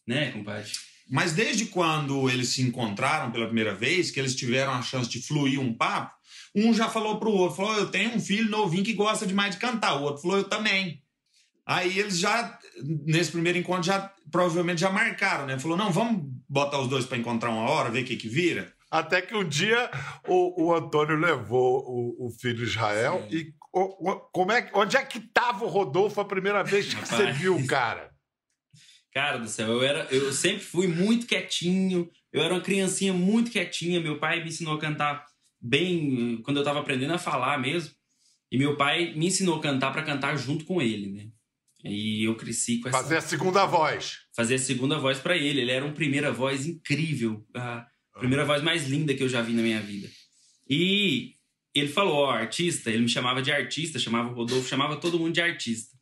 né, 0.07 0.31
compadre? 0.31 0.73
Mas 1.07 1.35
desde 1.35 1.67
quando 1.67 2.31
eles 2.31 2.49
se 2.49 2.62
encontraram 2.62 3.31
pela 3.31 3.45
primeira 3.45 3.75
vez, 3.75 4.11
que 4.11 4.19
eles 4.19 4.35
tiveram 4.35 4.73
a 4.73 4.81
chance 4.81 5.11
de 5.11 5.21
fluir 5.21 5.61
um 5.61 5.75
papo, 5.75 6.20
um 6.54 6.75
já 6.75 6.88
falou 6.88 7.19
pro 7.19 7.30
outro, 7.30 7.57
falou, 7.57 7.76
eu 7.76 7.90
tenho 7.90 8.14
um 8.14 8.21
filho 8.21 8.50
novinho 8.50 8.85
que 8.85 8.92
gosta 8.92 9.26
demais 9.26 9.54
de 9.54 9.61
cantar, 9.61 9.97
o 9.97 10.02
outro 10.02 10.23
falou, 10.23 10.38
eu 10.38 10.45
também. 10.45 11.02
Aí 11.66 11.99
eles 11.99 12.19
já, 12.19 12.59
nesse 13.07 13.30
primeiro 13.30 13.59
encontro, 13.59 13.85
já 13.85 14.12
provavelmente 14.30 14.80
já 14.80 14.90
marcaram, 14.90 15.47
né? 15.47 15.59
Falou, 15.59 15.76
não, 15.76 15.92
vamos 15.92 16.25
botar 16.49 16.80
os 16.80 16.88
dois 16.88 17.04
para 17.04 17.19
encontrar 17.19 17.50
uma 17.50 17.71
hora, 17.71 17.90
ver 17.90 18.02
o 18.02 18.04
que 18.04 18.16
que 18.16 18.28
vira. 18.28 18.73
Até 18.90 19.23
que 19.23 19.37
um 19.37 19.49
dia 19.49 19.88
o, 20.26 20.64
o 20.64 20.75
Antônio 20.75 21.16
levou 21.16 21.85
o, 21.87 22.26
o 22.26 22.30
filho 22.30 22.64
Israel 22.64 23.25
Sim. 23.30 23.37
e 23.37 23.54
o, 23.73 24.16
como 24.33 24.50
é, 24.50 24.69
onde 24.75 24.97
é 24.97 25.04
que 25.04 25.19
estava 25.19 25.64
o 25.64 25.69
Rodolfo 25.69 26.21
a 26.21 26.25
primeira 26.25 26.64
vez 26.64 26.92
que 26.92 27.07
você 27.07 27.30
viu 27.30 27.54
o 27.54 27.66
cara? 27.69 28.11
Cara 29.12 29.38
do 29.38 29.49
céu, 29.49 29.69
eu, 29.69 29.83
era, 29.83 30.09
eu 30.11 30.33
sempre 30.33 30.64
fui 30.64 30.88
muito 30.88 31.26
quietinho, 31.26 32.11
eu 32.33 32.42
era 32.42 32.54
uma 32.54 32.61
criancinha 32.61 33.12
muito 33.12 33.50
quietinha, 33.50 34.00
meu 34.00 34.19
pai 34.19 34.42
me 34.42 34.49
ensinou 34.49 34.75
a 34.75 34.80
cantar 34.80 35.25
bem 35.61 36.40
quando 36.43 36.59
eu 36.59 36.62
estava 36.62 36.81
aprendendo 36.81 37.12
a 37.12 37.19
falar 37.19 37.59
mesmo. 37.59 37.95
E 38.50 38.59
meu 38.59 38.76
pai 38.76 39.14
me 39.14 39.26
ensinou 39.26 39.59
a 39.59 39.62
cantar 39.62 39.93
para 39.93 40.02
cantar 40.02 40.37
junto 40.37 40.64
com 40.64 40.83
ele, 40.83 41.11
né? 41.11 41.29
E 41.85 42.25
eu 42.25 42.35
cresci 42.37 42.79
com 42.79 42.88
essa. 42.88 42.99
Fazer 42.99 43.17
a 43.17 43.21
segunda 43.21 43.64
voz. 43.64 44.19
Fazer 44.35 44.57
a 44.57 44.59
segunda 44.59 44.99
voz 44.99 45.19
para 45.19 45.37
ele. 45.37 45.61
Ele 45.61 45.71
era 45.71 45.85
uma 45.85 45.95
primeira 45.95 46.33
voz 46.33 46.67
incrível. 46.67 47.47
Ah, 47.55 47.87
Primeira 48.19 48.45
voz 48.45 48.62
mais 48.62 48.87
linda 48.87 49.14
que 49.14 49.23
eu 49.23 49.29
já 49.29 49.40
vi 49.40 49.52
na 49.52 49.62
minha 49.62 49.81
vida. 49.81 50.09
E 50.69 51.35
ele 51.75 51.88
falou, 51.88 52.17
ó, 52.17 52.31
artista, 52.31 52.90
ele 52.90 53.02
me 53.02 53.09
chamava 53.09 53.40
de 53.40 53.50
artista, 53.50 53.99
chamava 53.99 54.29
o 54.29 54.35
Rodolfo, 54.35 54.69
chamava 54.69 54.97
todo 54.97 55.19
mundo 55.19 55.33
de 55.33 55.40
artista. 55.40 55.97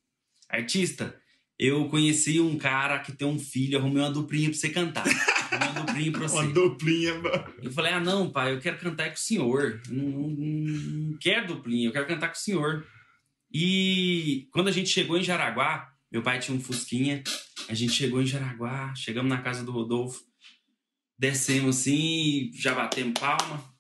Artista, 0.49 1.17
eu 1.59 1.89
conheci 1.89 2.41
um 2.41 2.57
cara 2.57 2.99
que 3.01 3.13
tem 3.13 3.27
um 3.27 3.39
filho, 3.39 3.79
arrumei 3.79 4.03
uma 4.03 4.11
duplinha 4.11 4.49
pra 4.49 4.59
você 4.59 4.69
cantar. 4.69 5.05
Uma 5.05 5.81
duplinha 5.81 6.13
pra 6.13 6.21
você. 6.29 6.37
uma 6.37 6.53
duplinha, 6.53 7.15
mano. 7.15 7.45
Eu 7.63 7.73
falei, 7.73 7.93
ah, 7.93 8.01
não, 8.01 8.31
pai, 8.31 8.55
eu 8.55 8.61
quero 8.61 8.79
cantar 8.79 9.09
com 9.09 9.17
o 9.17 9.19
senhor. 9.19 9.81
Não, 9.89 10.05
não, 10.05 10.29
não 10.29 11.19
quero 11.19 11.49
duplinha, 11.49 11.89
eu 11.89 11.93
quero 11.93 12.07
cantar 12.07 12.29
com 12.29 12.37
o 12.37 12.41
senhor. 12.41 12.87
E 13.53 14.47
quando 14.53 14.69
a 14.69 14.73
gente 14.73 14.91
chegou 14.91 15.17
em 15.17 15.23
Jaraguá, 15.23 15.91
meu 16.13 16.23
pai 16.23 16.39
tinha 16.39 16.57
um 16.57 16.61
Fusquinha, 16.61 17.23
a 17.69 17.75
gente 17.75 17.93
chegou 17.93 18.23
em 18.23 18.27
Jaraguá, 18.27 18.95
chegamos 18.95 19.29
na 19.29 19.43
casa 19.43 19.65
do 19.65 19.73
Rodolfo, 19.73 20.29
Descemos 21.19 21.81
assim, 21.81 22.53
já 22.55 22.73
batemos 22.73 23.19
palma. 23.19 23.75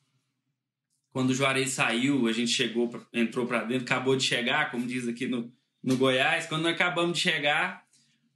Quando 1.10 1.30
o 1.30 1.34
Juarez 1.34 1.70
saiu, 1.70 2.26
a 2.26 2.32
gente 2.32 2.50
chegou, 2.50 2.90
entrou 3.12 3.46
para 3.46 3.62
dentro, 3.62 3.84
acabou 3.84 4.16
de 4.16 4.24
chegar, 4.24 4.72
como 4.72 4.86
diz 4.86 5.06
aqui 5.06 5.28
no, 5.28 5.52
no 5.82 5.96
Goiás. 5.96 6.46
Quando 6.46 6.62
nós 6.62 6.74
acabamos 6.74 7.16
de 7.16 7.22
chegar, 7.22 7.82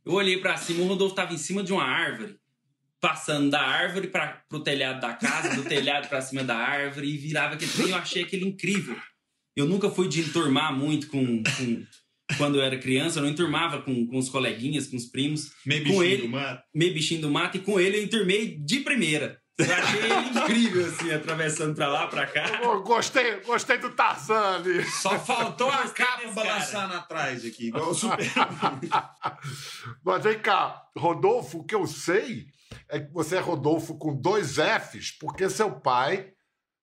eu 0.04 0.12
olhei 0.12 0.38
para 0.38 0.56
cima, 0.56 0.82
o 0.82 0.86
Rodolfo 0.88 1.12
estava 1.12 1.32
em 1.32 1.38
cima 1.38 1.62
de 1.62 1.72
uma 1.72 1.84
árvore, 1.84 2.36
passando 3.00 3.50
da 3.50 3.60
árvore 3.60 4.08
para 4.08 4.42
o 4.52 4.60
telhado 4.60 5.00
da 5.00 5.12
casa, 5.14 5.54
do 5.54 5.64
telhado 5.64 6.08
para 6.08 6.22
cima 6.22 6.42
da 6.42 6.56
árvore, 6.56 7.08
e 7.08 7.16
virava 7.16 7.54
aquele 7.54 7.72
trem. 7.72 7.90
Eu 7.90 7.96
achei 7.96 8.22
aquele 8.22 8.44
incrível. 8.44 8.96
Eu 9.56 9.66
nunca 9.66 9.90
fui 9.90 10.08
de 10.08 10.20
enturmar 10.20 10.72
muito 10.74 11.08
com, 11.08 11.42
com 11.42 11.86
quando 12.38 12.56
eu 12.56 12.62
era 12.62 12.78
criança, 12.78 13.18
eu 13.18 13.22
não 13.22 13.30
enturmava 13.30 13.82
com, 13.82 14.06
com 14.06 14.16
os 14.16 14.28
coleguinhas, 14.28 14.86
com 14.86 14.96
os 14.96 15.06
primos. 15.06 15.52
Meio 15.66 15.84
com 15.84 16.02
ele, 16.02 16.22
do 16.22 16.28
mato. 16.28 16.62
Meio 16.74 16.94
bichinho 16.94 17.20
do 17.20 17.30
mato, 17.30 17.56
e 17.56 17.60
com 17.60 17.78
ele 17.78 17.98
eu 17.98 18.04
enturmei 18.04 18.56
de 18.56 18.80
primeira. 18.80 19.41
Eu 19.68 19.74
achei 19.74 20.00
ele 20.00 20.28
incrível, 20.38 20.86
assim, 20.86 21.12
atravessando 21.12 21.74
pra 21.74 21.88
lá, 21.88 22.06
pra 22.06 22.26
cá. 22.26 22.60
Eu 22.62 22.82
gostei, 22.82 23.40
gostei 23.40 23.78
do 23.78 23.90
Tarzan 23.90 24.56
ali. 24.56 24.84
Só 24.84 25.18
faltou 25.18 25.70
a 25.70 25.88
capa 25.88 26.28
balançando 26.32 26.94
atrás 26.94 27.44
aqui, 27.44 27.68
igual 27.68 27.90
o 27.90 27.94
Super. 27.94 28.26
Mas 30.04 30.22
vem 30.22 30.38
cá, 30.38 30.82
Rodolfo, 30.96 31.58
o 31.58 31.64
que 31.64 31.74
eu 31.74 31.86
sei 31.86 32.46
é 32.88 33.00
que 33.00 33.12
você 33.12 33.36
é 33.36 33.40
Rodolfo 33.40 33.96
com 33.98 34.14
dois 34.14 34.56
Fs, 34.56 35.10
porque 35.18 35.48
seu 35.48 35.70
pai 35.70 36.32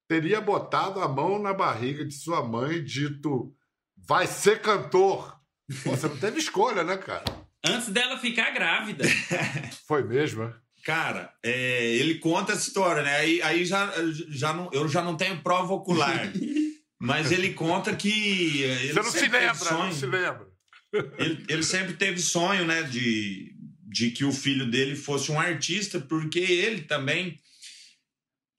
teria 0.08 0.42
botado 0.42 1.02
a 1.02 1.08
mão 1.08 1.40
na 1.40 1.54
barriga 1.54 2.04
de 2.04 2.14
sua 2.14 2.44
mãe 2.44 2.78
e 2.78 2.84
dito: 2.84 3.54
vai 3.96 4.26
ser 4.26 4.62
cantor. 4.62 5.40
Você 5.86 6.08
não 6.08 6.18
teve 6.18 6.40
escolha, 6.40 6.84
né, 6.84 6.98
cara? 6.98 7.26
Antes 7.64 7.90
dela 7.90 8.18
ficar 8.18 8.52
grávida. 8.52 9.04
Foi 9.86 10.04
mesmo, 10.04 10.46
né? 10.46 10.54
Cara, 10.90 11.32
é, 11.44 11.98
ele 11.98 12.16
conta 12.16 12.54
essa 12.54 12.68
história, 12.68 13.04
né? 13.04 13.16
Aí, 13.18 13.40
aí 13.44 13.64
já, 13.64 13.94
já 14.30 14.52
não, 14.52 14.72
eu 14.74 14.88
já 14.88 15.04
não 15.04 15.16
tenho 15.16 15.40
prova 15.44 15.72
ocular. 15.72 16.34
mas 17.00 17.32
ele 17.32 17.54
conta 17.54 17.96
que. 17.96 18.64
Ele 18.64 18.94
Você 18.94 19.00
não 19.00 19.12
se 19.12 19.28
lembra, 19.28 19.72
não 19.72 19.92
se 19.92 20.06
lembra. 20.08 20.48
Ele, 21.20 21.46
ele, 21.48 21.62
sempre 21.62 21.94
teve 21.94 22.20
sonho, 22.20 22.66
né, 22.66 22.82
de, 22.82 23.54
de 23.84 24.10
que 24.10 24.26
o 24.26 24.32
filho 24.32 24.66
dele 24.66 24.96
fosse 24.96 25.32
um 25.32 25.40
artista, 25.40 26.00
porque 26.00 26.40
ele 26.40 26.82
também 26.82 27.40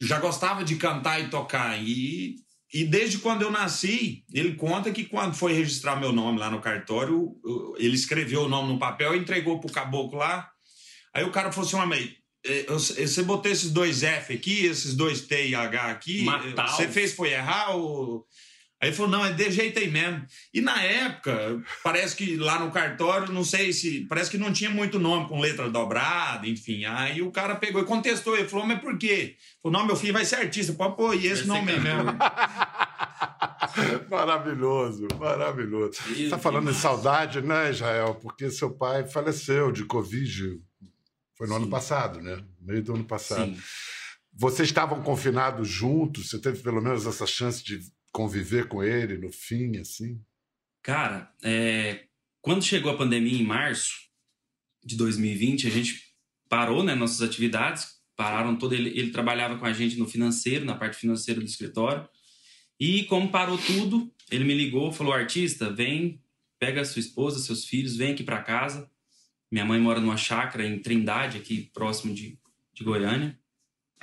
já 0.00 0.20
gostava 0.20 0.62
de 0.62 0.76
cantar 0.76 1.20
e 1.20 1.30
tocar. 1.30 1.82
E, 1.82 2.36
e 2.72 2.84
desde 2.84 3.18
quando 3.18 3.42
eu 3.42 3.50
nasci, 3.50 4.24
ele 4.32 4.54
conta 4.54 4.92
que 4.92 5.04
quando 5.04 5.34
foi 5.34 5.52
registrar 5.52 5.96
meu 5.96 6.12
nome 6.12 6.38
lá 6.38 6.48
no 6.48 6.60
cartório, 6.60 7.34
ele 7.76 7.96
escreveu 7.96 8.42
o 8.42 8.48
nome 8.48 8.72
no 8.72 8.78
papel 8.78 9.16
e 9.16 9.18
entregou 9.18 9.58
pro 9.58 9.72
caboclo 9.72 10.16
lá. 10.16 10.48
Aí 11.12 11.24
o 11.24 11.32
cara 11.32 11.50
falou 11.50 11.66
assim: 11.66 12.19
você 12.68 13.22
botou 13.22 13.50
esses 13.50 13.70
dois 13.70 14.02
F 14.02 14.32
aqui, 14.32 14.64
esses 14.64 14.94
dois 14.94 15.22
T 15.22 15.48
e 15.48 15.54
H 15.54 15.90
aqui, 15.90 16.26
você 16.68 16.88
fez 16.88 17.12
foi 17.12 17.32
errar 17.32 17.76
ou. 17.76 18.26
Aí 18.82 18.88
ele 18.88 18.96
falou, 18.96 19.10
não, 19.10 19.26
é 19.26 19.30
de 19.30 19.50
jeito 19.50 19.78
aí 19.78 19.90
mesmo. 19.90 20.24
E 20.54 20.62
na 20.62 20.82
época, 20.82 21.62
parece 21.84 22.16
que 22.16 22.36
lá 22.36 22.58
no 22.58 22.70
cartório, 22.70 23.30
não 23.30 23.44
sei 23.44 23.74
se. 23.74 24.06
Parece 24.08 24.30
que 24.30 24.38
não 24.38 24.54
tinha 24.54 24.70
muito 24.70 24.98
nome 24.98 25.28
com 25.28 25.38
letra 25.38 25.68
dobrada, 25.68 26.48
enfim. 26.48 26.86
Aí 26.86 27.20
o 27.20 27.30
cara 27.30 27.56
pegou 27.56 27.82
e 27.82 27.84
contestou. 27.84 28.34
Ele 28.34 28.48
falou, 28.48 28.66
mas 28.66 28.80
por 28.80 28.96
quê? 28.96 29.06
Ele 29.06 29.36
falou, 29.62 29.78
não, 29.78 29.86
meu 29.86 29.96
filho 29.96 30.14
vai 30.14 30.24
ser 30.24 30.36
artista. 30.36 30.72
Pode 30.72 30.96
pôr 30.96 31.14
esse 31.14 31.46
nome 31.46 31.72
aí 31.72 31.78
mesmo. 31.78 32.04
maravilhoso, 34.08 35.08
maravilhoso. 35.18 36.00
Você 36.02 36.22
está 36.22 36.38
falando 36.38 36.72
de 36.72 36.78
saudade, 36.78 37.42
né, 37.42 37.68
Israel? 37.68 38.14
Porque 38.14 38.50
seu 38.50 38.70
pai 38.70 39.06
faleceu 39.06 39.70
de 39.70 39.84
Covid 39.84 40.58
foi 41.40 41.46
no 41.46 41.54
Sim. 41.54 41.62
ano 41.62 41.70
passado, 41.70 42.20
né? 42.20 42.44
Meio 42.60 42.82
do 42.82 42.94
ano 42.94 43.04
passado. 43.04 43.50
Sim. 43.54 43.62
Vocês 44.30 44.68
estavam 44.68 45.02
confinados 45.02 45.66
juntos? 45.66 46.28
Você 46.28 46.38
teve 46.38 46.62
pelo 46.62 46.82
menos 46.82 47.06
essa 47.06 47.26
chance 47.26 47.64
de 47.64 47.80
conviver 48.12 48.68
com 48.68 48.84
ele 48.84 49.16
no 49.16 49.32
fim, 49.32 49.78
assim? 49.78 50.20
Cara, 50.82 51.32
é... 51.42 52.04
quando 52.42 52.62
chegou 52.62 52.92
a 52.92 52.96
pandemia 52.96 53.40
em 53.40 53.42
março 53.42 53.94
de 54.84 54.98
2020, 54.98 55.66
a 55.66 55.70
gente 55.70 56.14
parou 56.46 56.84
né, 56.84 56.94
nossas 56.94 57.22
atividades, 57.22 57.88
pararam 58.14 58.54
todo. 58.54 58.74
Ele, 58.74 58.90
ele 58.90 59.10
trabalhava 59.10 59.58
com 59.58 59.64
a 59.64 59.72
gente 59.72 59.96
no 59.96 60.06
financeiro, 60.06 60.66
na 60.66 60.76
parte 60.76 60.98
financeira 60.98 61.40
do 61.40 61.46
escritório. 61.46 62.06
E 62.78 63.04
como 63.04 63.30
parou 63.30 63.56
tudo, 63.56 64.12
ele 64.30 64.44
me 64.44 64.52
ligou, 64.52 64.92
falou: 64.92 65.14
artista, 65.14 65.72
vem, 65.72 66.22
pega 66.58 66.82
a 66.82 66.84
sua 66.84 67.00
esposa, 67.00 67.38
seus 67.38 67.64
filhos, 67.64 67.96
vem 67.96 68.12
aqui 68.12 68.22
para 68.22 68.42
casa 68.42 68.90
minha 69.50 69.64
mãe 69.64 69.80
mora 69.80 70.00
numa 70.00 70.16
chácara 70.16 70.66
em 70.66 70.78
Trindade, 70.78 71.38
aqui 71.38 71.70
próximo 71.74 72.14
de, 72.14 72.38
de 72.72 72.84
Goiânia. 72.84 73.38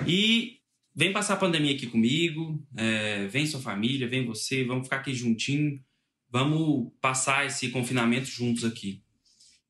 E 0.06 0.58
vem 0.94 1.12
passar 1.12 1.34
a 1.34 1.38
pandemia 1.38 1.74
aqui 1.74 1.86
comigo, 1.86 2.62
é, 2.76 3.26
vem 3.28 3.46
sua 3.46 3.60
família, 3.60 4.08
vem 4.08 4.26
você, 4.26 4.64
vamos 4.64 4.84
ficar 4.84 4.96
aqui 4.96 5.14
juntinho, 5.14 5.82
vamos 6.30 6.92
passar 7.00 7.46
esse 7.46 7.70
confinamento 7.70 8.26
juntos 8.26 8.64
aqui. 8.64 9.02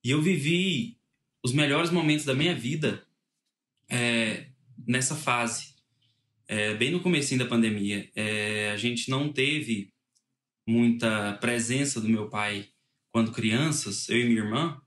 E 0.02 0.10
eu 0.10 0.20
vivi 0.20 0.98
os 1.44 1.52
melhores 1.52 1.90
momentos 1.90 2.24
da 2.24 2.34
minha 2.34 2.54
vida 2.54 3.06
é, 3.88 4.48
nessa 4.86 5.14
fase, 5.14 5.74
é, 6.46 6.74
bem 6.74 6.90
no 6.90 7.00
começo 7.00 7.36
da 7.38 7.46
pandemia. 7.46 8.10
É, 8.16 8.70
a 8.72 8.76
gente 8.76 9.10
não 9.10 9.32
teve 9.32 9.92
muita 10.66 11.34
presença 11.34 12.00
do 12.00 12.08
meu 12.08 12.28
pai 12.28 12.68
quando 13.10 13.32
crianças, 13.32 14.08
eu 14.08 14.20
e 14.20 14.24
minha 14.24 14.40
irmã, 14.40 14.80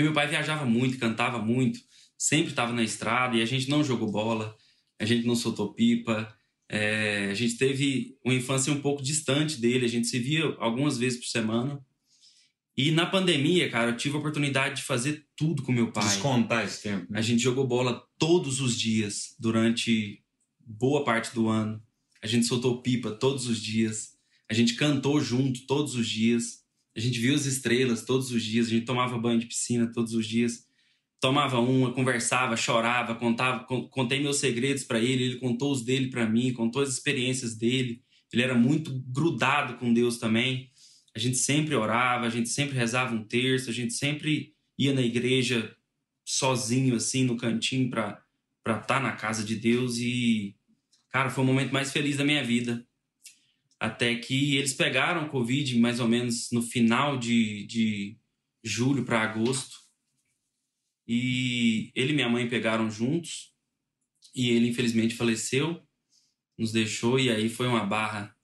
porque 0.00 0.02
meu 0.02 0.12
pai 0.12 0.26
viajava 0.26 0.64
muito, 0.64 0.98
cantava 0.98 1.38
muito, 1.38 1.80
sempre 2.16 2.50
estava 2.50 2.72
na 2.72 2.82
estrada 2.82 3.36
e 3.36 3.42
a 3.42 3.44
gente 3.44 3.68
não 3.68 3.84
jogou 3.84 4.10
bola, 4.10 4.56
a 4.98 5.04
gente 5.04 5.26
não 5.26 5.36
soltou 5.36 5.74
pipa, 5.74 6.34
é, 6.68 7.28
a 7.30 7.34
gente 7.34 7.56
teve 7.56 8.16
uma 8.24 8.34
infância 8.34 8.72
um 8.72 8.80
pouco 8.80 9.02
distante 9.02 9.60
dele, 9.60 9.84
a 9.84 9.88
gente 9.88 10.06
se 10.06 10.18
via 10.18 10.44
algumas 10.58 10.96
vezes 10.96 11.18
por 11.20 11.26
semana. 11.26 11.84
E 12.76 12.90
na 12.90 13.04
pandemia, 13.04 13.68
cara, 13.68 13.90
eu 13.90 13.96
tive 13.96 14.16
a 14.16 14.18
oportunidade 14.18 14.76
de 14.76 14.82
fazer 14.82 15.26
tudo 15.36 15.62
com 15.62 15.72
meu 15.72 15.92
pai. 15.92 16.04
Descontar 16.04 16.64
esse 16.64 16.82
tempo. 16.82 17.12
Né? 17.12 17.18
A 17.18 17.22
gente 17.22 17.42
jogou 17.42 17.66
bola 17.66 18.02
todos 18.18 18.60
os 18.60 18.78
dias 18.78 19.34
durante 19.38 20.24
boa 20.58 21.04
parte 21.04 21.34
do 21.34 21.48
ano. 21.48 21.82
A 22.22 22.26
gente 22.26 22.46
soltou 22.46 22.80
pipa 22.80 23.10
todos 23.10 23.46
os 23.46 23.60
dias. 23.60 24.12
A 24.48 24.54
gente 24.54 24.74
cantou 24.74 25.20
junto 25.20 25.66
todos 25.66 25.94
os 25.94 26.08
dias. 26.08 26.60
A 26.96 27.00
gente 27.00 27.18
viu 27.18 27.34
as 27.34 27.46
estrelas 27.46 28.04
todos 28.04 28.30
os 28.30 28.42
dias, 28.42 28.66
a 28.66 28.70
gente 28.70 28.84
tomava 28.84 29.18
banho 29.18 29.38
de 29.38 29.46
piscina 29.46 29.90
todos 29.92 30.12
os 30.12 30.26
dias. 30.26 30.66
Tomava 31.20 31.60
uma, 31.60 31.92
conversava, 31.92 32.56
chorava, 32.56 33.14
contava, 33.14 33.64
contei 33.64 34.20
meus 34.20 34.38
segredos 34.38 34.84
para 34.84 34.98
ele, 34.98 35.24
ele 35.24 35.38
contou 35.38 35.70
os 35.70 35.82
dele 35.84 36.08
para 36.08 36.26
mim, 36.26 36.52
contou 36.52 36.82
as 36.82 36.88
experiências 36.88 37.54
dele. 37.54 38.02
Ele 38.32 38.42
era 38.42 38.54
muito 38.54 38.90
grudado 39.06 39.76
com 39.76 39.92
Deus 39.92 40.18
também. 40.18 40.70
A 41.14 41.18
gente 41.18 41.36
sempre 41.36 41.74
orava, 41.74 42.26
a 42.26 42.30
gente 42.30 42.48
sempre 42.48 42.76
rezava 42.76 43.14
um 43.14 43.24
terço, 43.24 43.68
a 43.68 43.72
gente 43.72 43.92
sempre 43.92 44.54
ia 44.78 44.94
na 44.94 45.02
igreja 45.02 45.76
sozinho 46.24 46.94
assim 46.94 47.24
no 47.24 47.36
cantinho 47.36 47.90
para 47.90 48.22
para 48.62 48.74
estar 48.74 48.86
tá 48.96 49.00
na 49.00 49.12
casa 49.12 49.42
de 49.42 49.56
Deus 49.56 49.96
e 49.98 50.54
cara, 51.08 51.30
foi 51.30 51.42
o 51.42 51.46
momento 51.46 51.72
mais 51.72 51.90
feliz 51.90 52.16
da 52.16 52.24
minha 52.24 52.44
vida 52.44 52.86
até 53.80 54.14
que 54.14 54.56
eles 54.56 54.74
pegaram 54.74 55.30
Covid 55.30 55.78
mais 55.78 56.00
ou 56.00 56.06
menos 56.06 56.50
no 56.52 56.60
final 56.60 57.18
de, 57.18 57.66
de 57.66 58.18
julho 58.62 59.06
para 59.06 59.22
agosto. 59.22 59.78
E 61.08 61.90
ele 61.94 62.12
e 62.12 62.14
minha 62.14 62.28
mãe 62.28 62.46
pegaram 62.46 62.90
juntos. 62.90 63.54
E 64.34 64.50
ele, 64.50 64.68
infelizmente, 64.68 65.14
faleceu, 65.14 65.82
nos 66.58 66.70
deixou. 66.72 67.18
E 67.18 67.30
aí 67.30 67.48
foi 67.48 67.66
uma 67.66 67.84
barra 67.86 68.36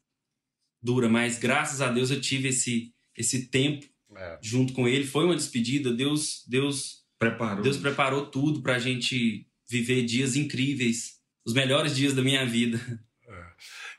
dura. 0.83 1.07
Mas 1.07 1.38
graças 1.38 1.83
a 1.83 1.92
Deus 1.92 2.11
eu 2.11 2.20
tive 2.20 2.49
esse, 2.49 2.94
esse 3.14 3.49
tempo 3.49 3.87
é. 4.16 4.38
junto 4.42 4.72
com 4.72 4.88
ele. 4.88 5.07
Foi 5.07 5.27
uma 5.27 5.37
despedida. 5.37 5.92
Deus, 5.92 6.44
Deus 6.49 7.05
preparou, 7.18 7.62
Deus 7.62 7.77
preparou 7.77 8.31
tudo 8.31 8.62
para 8.62 8.77
a 8.77 8.81
gente 8.81 9.46
viver 9.68 10.03
dias 10.07 10.35
incríveis. 10.35 11.20
Os 11.44 11.53
melhores 11.53 11.94
dias 11.94 12.14
da 12.14 12.22
minha 12.22 12.44
vida. 12.46 12.81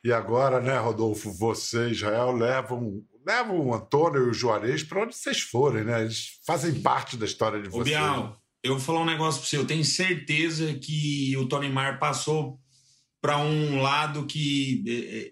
E 0.08 0.14
agora, 0.14 0.62
né, 0.62 0.78
Rodolfo, 0.78 1.30
você 1.34 1.90
e 1.90 1.92
Israel 1.92 2.32
levam, 2.32 3.04
levam 3.26 3.60
o 3.60 3.74
Antônio 3.74 4.28
e 4.28 4.30
o 4.30 4.34
Juarez 4.34 4.82
para 4.82 5.04
onde 5.04 5.14
vocês 5.14 5.42
forem, 5.42 5.84
né? 5.84 6.00
Eles 6.00 6.40
fazem 6.46 6.82
parte 6.82 7.18
da 7.18 7.26
história 7.26 7.62
de 7.62 7.68
vocês. 7.68 7.90
Bial, 7.90 8.42
eu 8.64 8.76
vou 8.76 8.82
falar 8.82 9.02
um 9.02 9.06
negócio 9.06 9.42
para 9.42 9.50
você. 9.50 9.58
Eu 9.58 9.68
tenho 9.68 9.84
certeza 9.84 10.74
que 10.76 11.36
o 11.36 11.46
Tony 11.46 11.68
Mar 11.68 12.00
passou 12.00 12.58
para 13.22 13.38
um 13.38 13.82
lado 13.82 14.26
que 14.26 14.82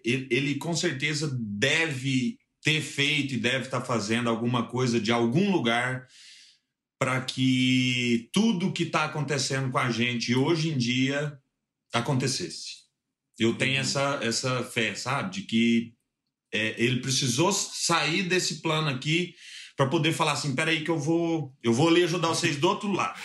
ele, 0.03 0.27
ele 0.29 0.55
com 0.55 0.75
certeza 0.75 1.33
deve 1.39 2.37
ter 2.61 2.81
feito 2.81 3.35
e 3.35 3.39
deve 3.39 3.67
estar 3.67 3.79
tá 3.79 3.85
fazendo 3.85 4.29
alguma 4.29 4.67
coisa 4.67 4.99
de 4.99 5.13
algum 5.13 5.53
lugar 5.53 6.05
para 6.99 7.21
que 7.21 8.29
tudo 8.33 8.73
que 8.73 8.83
está 8.83 9.05
acontecendo 9.05 9.71
com 9.71 9.77
a 9.77 9.89
gente 9.89 10.35
hoje 10.35 10.69
em 10.69 10.77
dia 10.77 11.39
acontecesse. 11.93 12.84
Eu 13.37 13.57
tenho 13.57 13.73
uhum. 13.73 13.81
essa, 13.81 14.19
essa 14.21 14.63
fé, 14.63 14.95
sabe? 14.95 15.31
De 15.31 15.41
que 15.43 15.93
é, 16.53 16.75
ele 16.81 17.01
precisou 17.01 17.51
sair 17.51 18.23
desse 18.23 18.61
plano 18.61 18.89
aqui 18.89 19.35
para 19.75 19.87
poder 19.87 20.13
falar 20.13 20.33
assim: 20.33 20.55
peraí, 20.55 20.83
que 20.83 20.91
eu 20.91 20.97
vou, 20.97 21.53
eu 21.61 21.73
vou 21.73 21.89
ali 21.89 22.03
ajudar 22.03 22.29
vocês 22.29 22.57
do 22.57 22.67
outro 22.67 22.91
lado. 22.91 23.19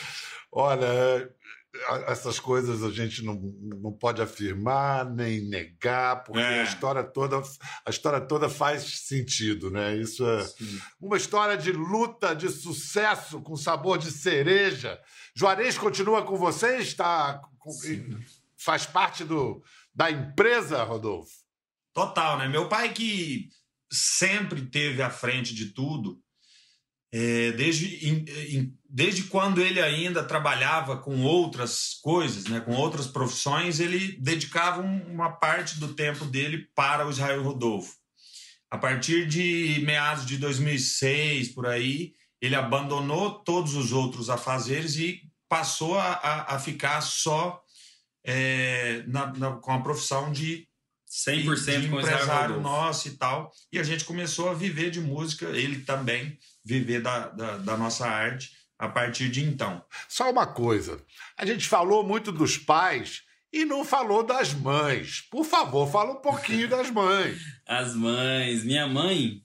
Olha, 0.53 1.31
essas 2.09 2.41
coisas 2.41 2.83
a 2.83 2.91
gente 2.91 3.25
não, 3.25 3.35
não 3.81 3.93
pode 3.93 4.21
afirmar 4.21 5.09
nem 5.09 5.49
negar, 5.49 6.25
porque 6.25 6.41
é. 6.41 6.61
a 6.61 6.65
história 6.65 7.05
toda 7.05 7.41
a 7.87 7.91
história 7.91 8.21
toda 8.21 8.49
faz 8.49 8.83
sentido, 9.07 9.71
né? 9.71 9.97
Isso 9.97 10.27
é 10.27 10.45
Sim. 10.45 10.81
uma 11.01 11.17
história 11.17 11.57
de 11.57 11.71
luta, 11.71 12.35
de 12.35 12.49
sucesso 12.49 13.41
com 13.41 13.55
sabor 13.55 13.99
de 13.99 14.11
cereja. 14.11 15.01
Juarez 15.35 15.79
continua 15.79 16.23
com 16.25 16.37
vocês, 16.37 16.89
está 16.89 17.41
faz 18.65 18.87
parte 18.87 19.25
do 19.25 19.63
da 19.95 20.11
empresa, 20.11 20.83
Rodolfo? 20.85 21.33
Total, 21.93 22.39
né? 22.39 22.49
Meu 22.49 22.69
pai 22.69 22.93
que 22.93 23.49
sempre 23.93 24.67
teve 24.67 25.03
à 25.03 25.11
frente 25.11 25.55
de 25.55 25.67
tudo, 25.67 26.21
é, 27.13 27.51
desde, 27.53 28.73
desde 28.89 29.25
quando 29.25 29.61
ele 29.61 29.81
ainda 29.81 30.23
trabalhava 30.23 30.97
com 30.97 31.23
outras 31.23 31.99
coisas, 32.01 32.45
né, 32.45 32.61
com 32.61 32.73
outras 32.77 33.09
profissões, 33.09 33.81
ele 33.81 34.17
dedicava 34.21 34.81
uma 34.81 35.33
parte 35.33 35.81
do 35.81 35.93
tempo 35.93 36.25
dele 36.25 36.69
para 36.75 37.05
o 37.05 37.11
Israel 37.11 37.43
Rodolfo. 37.43 37.95
A 38.71 38.79
partir 38.79 39.27
de 39.27 39.83
meados 39.85 40.25
de 40.25 40.39
2006, 40.39 41.49
por 41.49 41.67
aí, 41.67 42.15
ele 42.41 42.55
abandonou 42.55 43.41
todos 43.41 43.75
os 43.75 43.91
outros 43.91 44.31
afazeres 44.31 44.97
e 44.97 45.21
passou 45.49 45.99
a, 45.99 46.13
a, 46.13 46.55
a 46.55 46.59
ficar 46.61 47.01
só 47.01 47.61
é, 48.25 49.03
na, 49.07 49.27
na, 49.35 49.51
com 49.53 49.73
a 49.73 49.81
profissão 49.81 50.31
de 50.33 50.67
100% 51.11 51.81
de 51.81 51.87
empresário 51.89 52.61
nosso 52.61 53.09
e 53.09 53.13
tal. 53.13 53.51
E 53.73 53.79
a 53.79 53.83
gente 53.83 54.05
começou 54.05 54.49
a 54.51 54.55
viver 54.55 54.91
de 54.91 55.01
música, 55.01 55.47
ele 55.47 55.81
também 55.81 56.39
viver 56.65 57.01
da, 57.01 57.29
da, 57.29 57.57
da 57.59 57.77
nossa 57.77 58.07
arte 58.07 58.51
a 58.79 58.89
partir 58.89 59.29
de 59.29 59.43
então. 59.45 59.85
Só 60.09 60.31
uma 60.31 60.47
coisa. 60.47 61.03
A 61.37 61.45
gente 61.45 61.67
falou 61.69 62.03
muito 62.07 62.31
dos 62.33 62.57
pais 62.57 63.23
e 63.53 63.65
não 63.65 63.85
falou 63.85 64.23
das 64.23 64.55
mães. 64.55 65.23
Por 65.31 65.45
favor, 65.45 65.91
fala 65.91 66.13
um 66.13 66.21
pouquinho 66.23 66.69
das 66.69 66.89
mães. 66.93 67.41
As 67.67 67.95
mães. 67.95 68.63
Minha 68.65 68.87
mãe, 68.87 69.43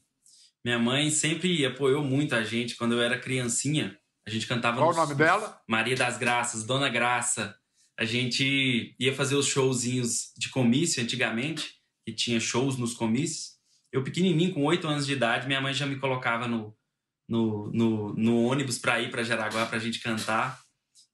minha 0.63 0.77
mãe 0.79 1.09
sempre 1.09 1.65
apoiou 1.65 2.03
muito 2.03 2.35
a 2.35 2.43
gente 2.43 2.75
quando 2.75 2.93
eu 2.93 3.01
era 3.01 3.19
criancinha. 3.19 3.97
A 4.27 4.29
gente 4.29 4.47
cantava 4.47 4.77
Qual 4.77 4.87
o 4.91 4.95
nos- 4.95 4.97
nome 4.97 5.15
dela? 5.15 5.59
Maria 5.67 5.95
das 5.95 6.17
Graças, 6.17 6.63
Dona 6.63 6.89
Graça. 6.89 7.55
A 7.97 8.05
gente 8.05 8.95
ia 8.99 9.13
fazer 9.13 9.35
os 9.35 9.47
showzinhos 9.47 10.33
de 10.37 10.49
comício 10.49 11.01
antigamente, 11.01 11.75
e 12.07 12.13
tinha 12.13 12.39
shows 12.39 12.77
nos 12.77 12.93
comícios. 12.93 13.55
Eu, 13.91 14.03
pequenininho, 14.03 14.53
com 14.53 14.63
oito 14.63 14.87
anos 14.87 15.05
de 15.05 15.13
idade, 15.13 15.47
minha 15.47 15.61
mãe 15.61 15.73
já 15.73 15.85
me 15.85 15.95
colocava 15.95 16.47
no, 16.47 16.75
no, 17.27 17.71
no, 17.71 18.13
no 18.13 18.45
ônibus 18.45 18.77
para 18.77 18.99
ir 19.01 19.09
para 19.09 19.23
Jaraguá 19.23 19.65
para 19.65 19.77
a 19.77 19.79
gente 19.79 19.99
cantar. 19.99 20.59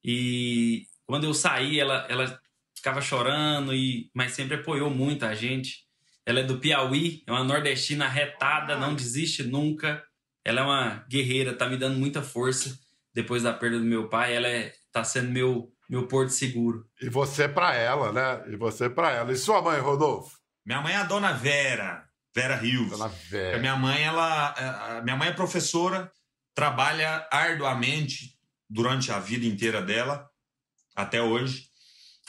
E 0.04 0.88
quando 1.06 1.26
eu 1.26 1.34
saí, 1.34 1.80
ela, 1.80 2.06
ela 2.10 2.39
ficava 2.76 3.02
chorando, 3.02 3.74
e 3.74 4.10
mas 4.13 4.34
sempre 4.34 4.56
apoiou 4.56 4.89
muito 4.89 5.26
a 5.26 5.34
gente. 5.34 5.86
Ela 6.26 6.41
é 6.41 6.44
do 6.44 6.60
Piauí, 6.60 7.24
é 7.26 7.32
uma 7.32 7.44
nordestina 7.44 8.08
retada, 8.08 8.78
não 8.78 8.96
desiste 8.96 9.44
nunca. 9.44 10.04
Ela 10.44 10.62
é 10.62 10.63
uma 10.63 11.06
guerreira, 11.10 11.54
tá 11.54 11.67
me 11.67 11.78
dando 11.78 11.98
muita 11.98 12.22
força 12.22 12.78
depois 13.13 13.44
da 13.44 13.54
perda 13.54 13.80
do 13.80 13.86
meu 13.86 14.10
pai. 14.10 14.36
Ela 14.36 14.48
é, 14.48 14.74
tá 14.91 15.04
sendo 15.04 15.32
meu, 15.32 15.72
meu 15.91 16.08
porto 16.08 16.30
seguro. 16.30 16.88
E 17.01 17.10
você 17.10 17.49
pra 17.49 17.75
ela, 17.75 18.13
né? 18.13 18.45
E 18.54 18.56
você 18.56 18.89
pra 18.89 19.12
ela. 19.12 19.34
E 19.34 19.36
sua 19.36 19.62
mãe, 19.62 19.77
Rodolfo? 19.82 20.39
Minha 20.65 20.80
mãe 20.80 20.93
é 20.93 20.95
a 20.95 21.04
dona 21.04 21.34
Vera, 21.34 22.08
Vera 22.34 22.56
Rios. 22.56 22.91
Dona 22.91 23.06
A 23.06 23.08
Vera. 23.10 23.60
minha 23.60 23.75
mãe, 23.75 24.01
ela, 24.01 24.97
a 24.97 25.01
minha 25.01 25.17
mãe 25.17 25.27
é 25.27 25.34
professora, 25.34 26.10
trabalha 26.56 27.27
arduamente 27.30 28.39
durante 28.69 29.12
a 29.12 29.19
vida 29.19 29.45
inteira 29.45 29.82
dela, 29.82 30.30
até 30.95 31.21
hoje. 31.21 31.67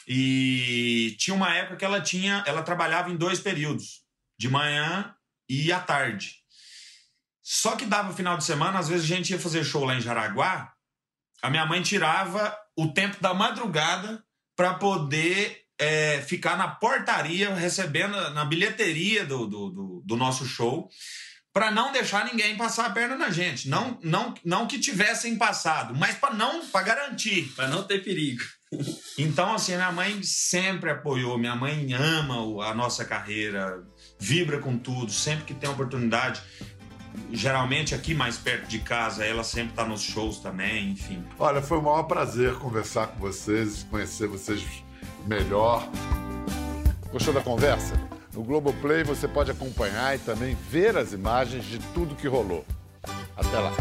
E 0.09 1.15
tinha 1.21 1.37
uma 1.37 1.55
época 1.55 1.77
que 1.77 1.85
ela 1.85 2.01
tinha, 2.01 2.43
ela 2.45 2.65
trabalhava 2.65 3.11
em 3.13 3.17
dois 3.17 3.39
períodos, 3.39 4.03
de 4.37 4.49
manhã 4.49 5.15
e 5.49 5.71
à 5.71 5.79
tarde. 5.79 6.43
Só 7.41 7.77
que 7.77 7.87
dava 7.87 8.13
final 8.13 8.37
de 8.37 8.43
semana, 8.43 8.81
às 8.81 8.89
vezes 8.89 9.05
a 9.05 9.15
gente 9.15 9.31
ia 9.31 9.39
fazer 9.39 9.63
show 9.63 9.85
lá 9.85 9.95
em 9.95 10.01
Jaraguá, 10.01 10.73
a 11.41 11.49
minha 11.49 11.65
mãe 11.65 11.81
tirava 11.81 12.57
o 12.77 12.89
tempo 12.89 13.17
da 13.21 13.35
madrugada 13.35 14.23
para 14.57 14.75
poder 14.75 15.63
é, 15.79 16.21
ficar 16.23 16.57
na 16.57 16.69
portaria, 16.69 17.55
recebendo 17.55 18.17
na 18.31 18.45
bilheteria 18.45 19.25
do, 19.25 19.47
do, 19.47 19.71
do, 19.71 20.03
do 20.05 20.17
nosso 20.17 20.47
show, 20.47 20.89
para 21.53 21.71
não 21.71 21.93
deixar 21.93 22.25
ninguém 22.25 22.57
passar 22.57 22.87
a 22.87 22.91
perna 22.91 23.17
na 23.17 23.31
gente. 23.31 23.69
Não, 23.69 23.99
não, 24.03 24.33
não 24.45 24.67
que 24.67 24.79
tivessem 24.79 25.37
passado, 25.37 25.95
mas 25.95 26.17
para 26.17 26.35
não 26.35 26.67
para 26.67 26.85
garantir. 26.85 27.53
Para 27.55 27.69
não 27.69 27.83
ter 27.83 28.03
perigo. 28.03 28.43
Então, 29.19 29.53
assim, 29.53 29.75
minha 29.75 29.93
mãe 29.93 30.23
sempre 30.23 30.91
apoiou, 30.91 31.37
minha 31.37 31.55
mãe 31.55 31.93
ama 31.93 32.65
a 32.65 32.75
nossa 32.75 33.05
carreira, 33.05 33.85
vibra 34.19 34.59
com 34.61 34.79
tudo, 34.79 35.13
sempre 35.13 35.45
que 35.45 35.55
tem 35.55 35.69
oportunidade. 35.69 36.41
Geralmente 37.31 37.95
aqui 37.95 38.15
mais 38.15 38.37
perto 38.37 38.69
de 38.69 38.79
casa, 38.79 39.25
ela 39.25 39.43
sempre 39.45 39.73
tá 39.75 39.85
nos 39.85 40.03
shows 40.03 40.39
também, 40.39 40.91
enfim. 40.91 41.25
Olha, 41.39 41.63
foi 41.63 41.79
um 41.79 41.83
maior 41.83 42.05
prazer 42.05 42.55
conversar 42.55 43.09
com 43.09 43.19
vocês, 43.19 43.87
conhecer 43.91 44.27
vocês 44.27 44.63
melhor. 45.27 45.89
Gostou 47.11 47.33
da 47.33 47.41
conversa? 47.41 47.95
No 48.35 48.43
Globoplay 48.43 49.05
você 49.05 49.29
pode 49.29 49.51
acompanhar 49.51 50.17
e 50.17 50.19
também 50.19 50.57
ver 50.71 50.97
as 50.97 51.13
imagens 51.13 51.65
de 51.65 51.79
tudo 51.95 52.15
que 52.15 52.27
rolou. 52.27 52.65
Até 53.37 53.59
lá. 53.59 53.73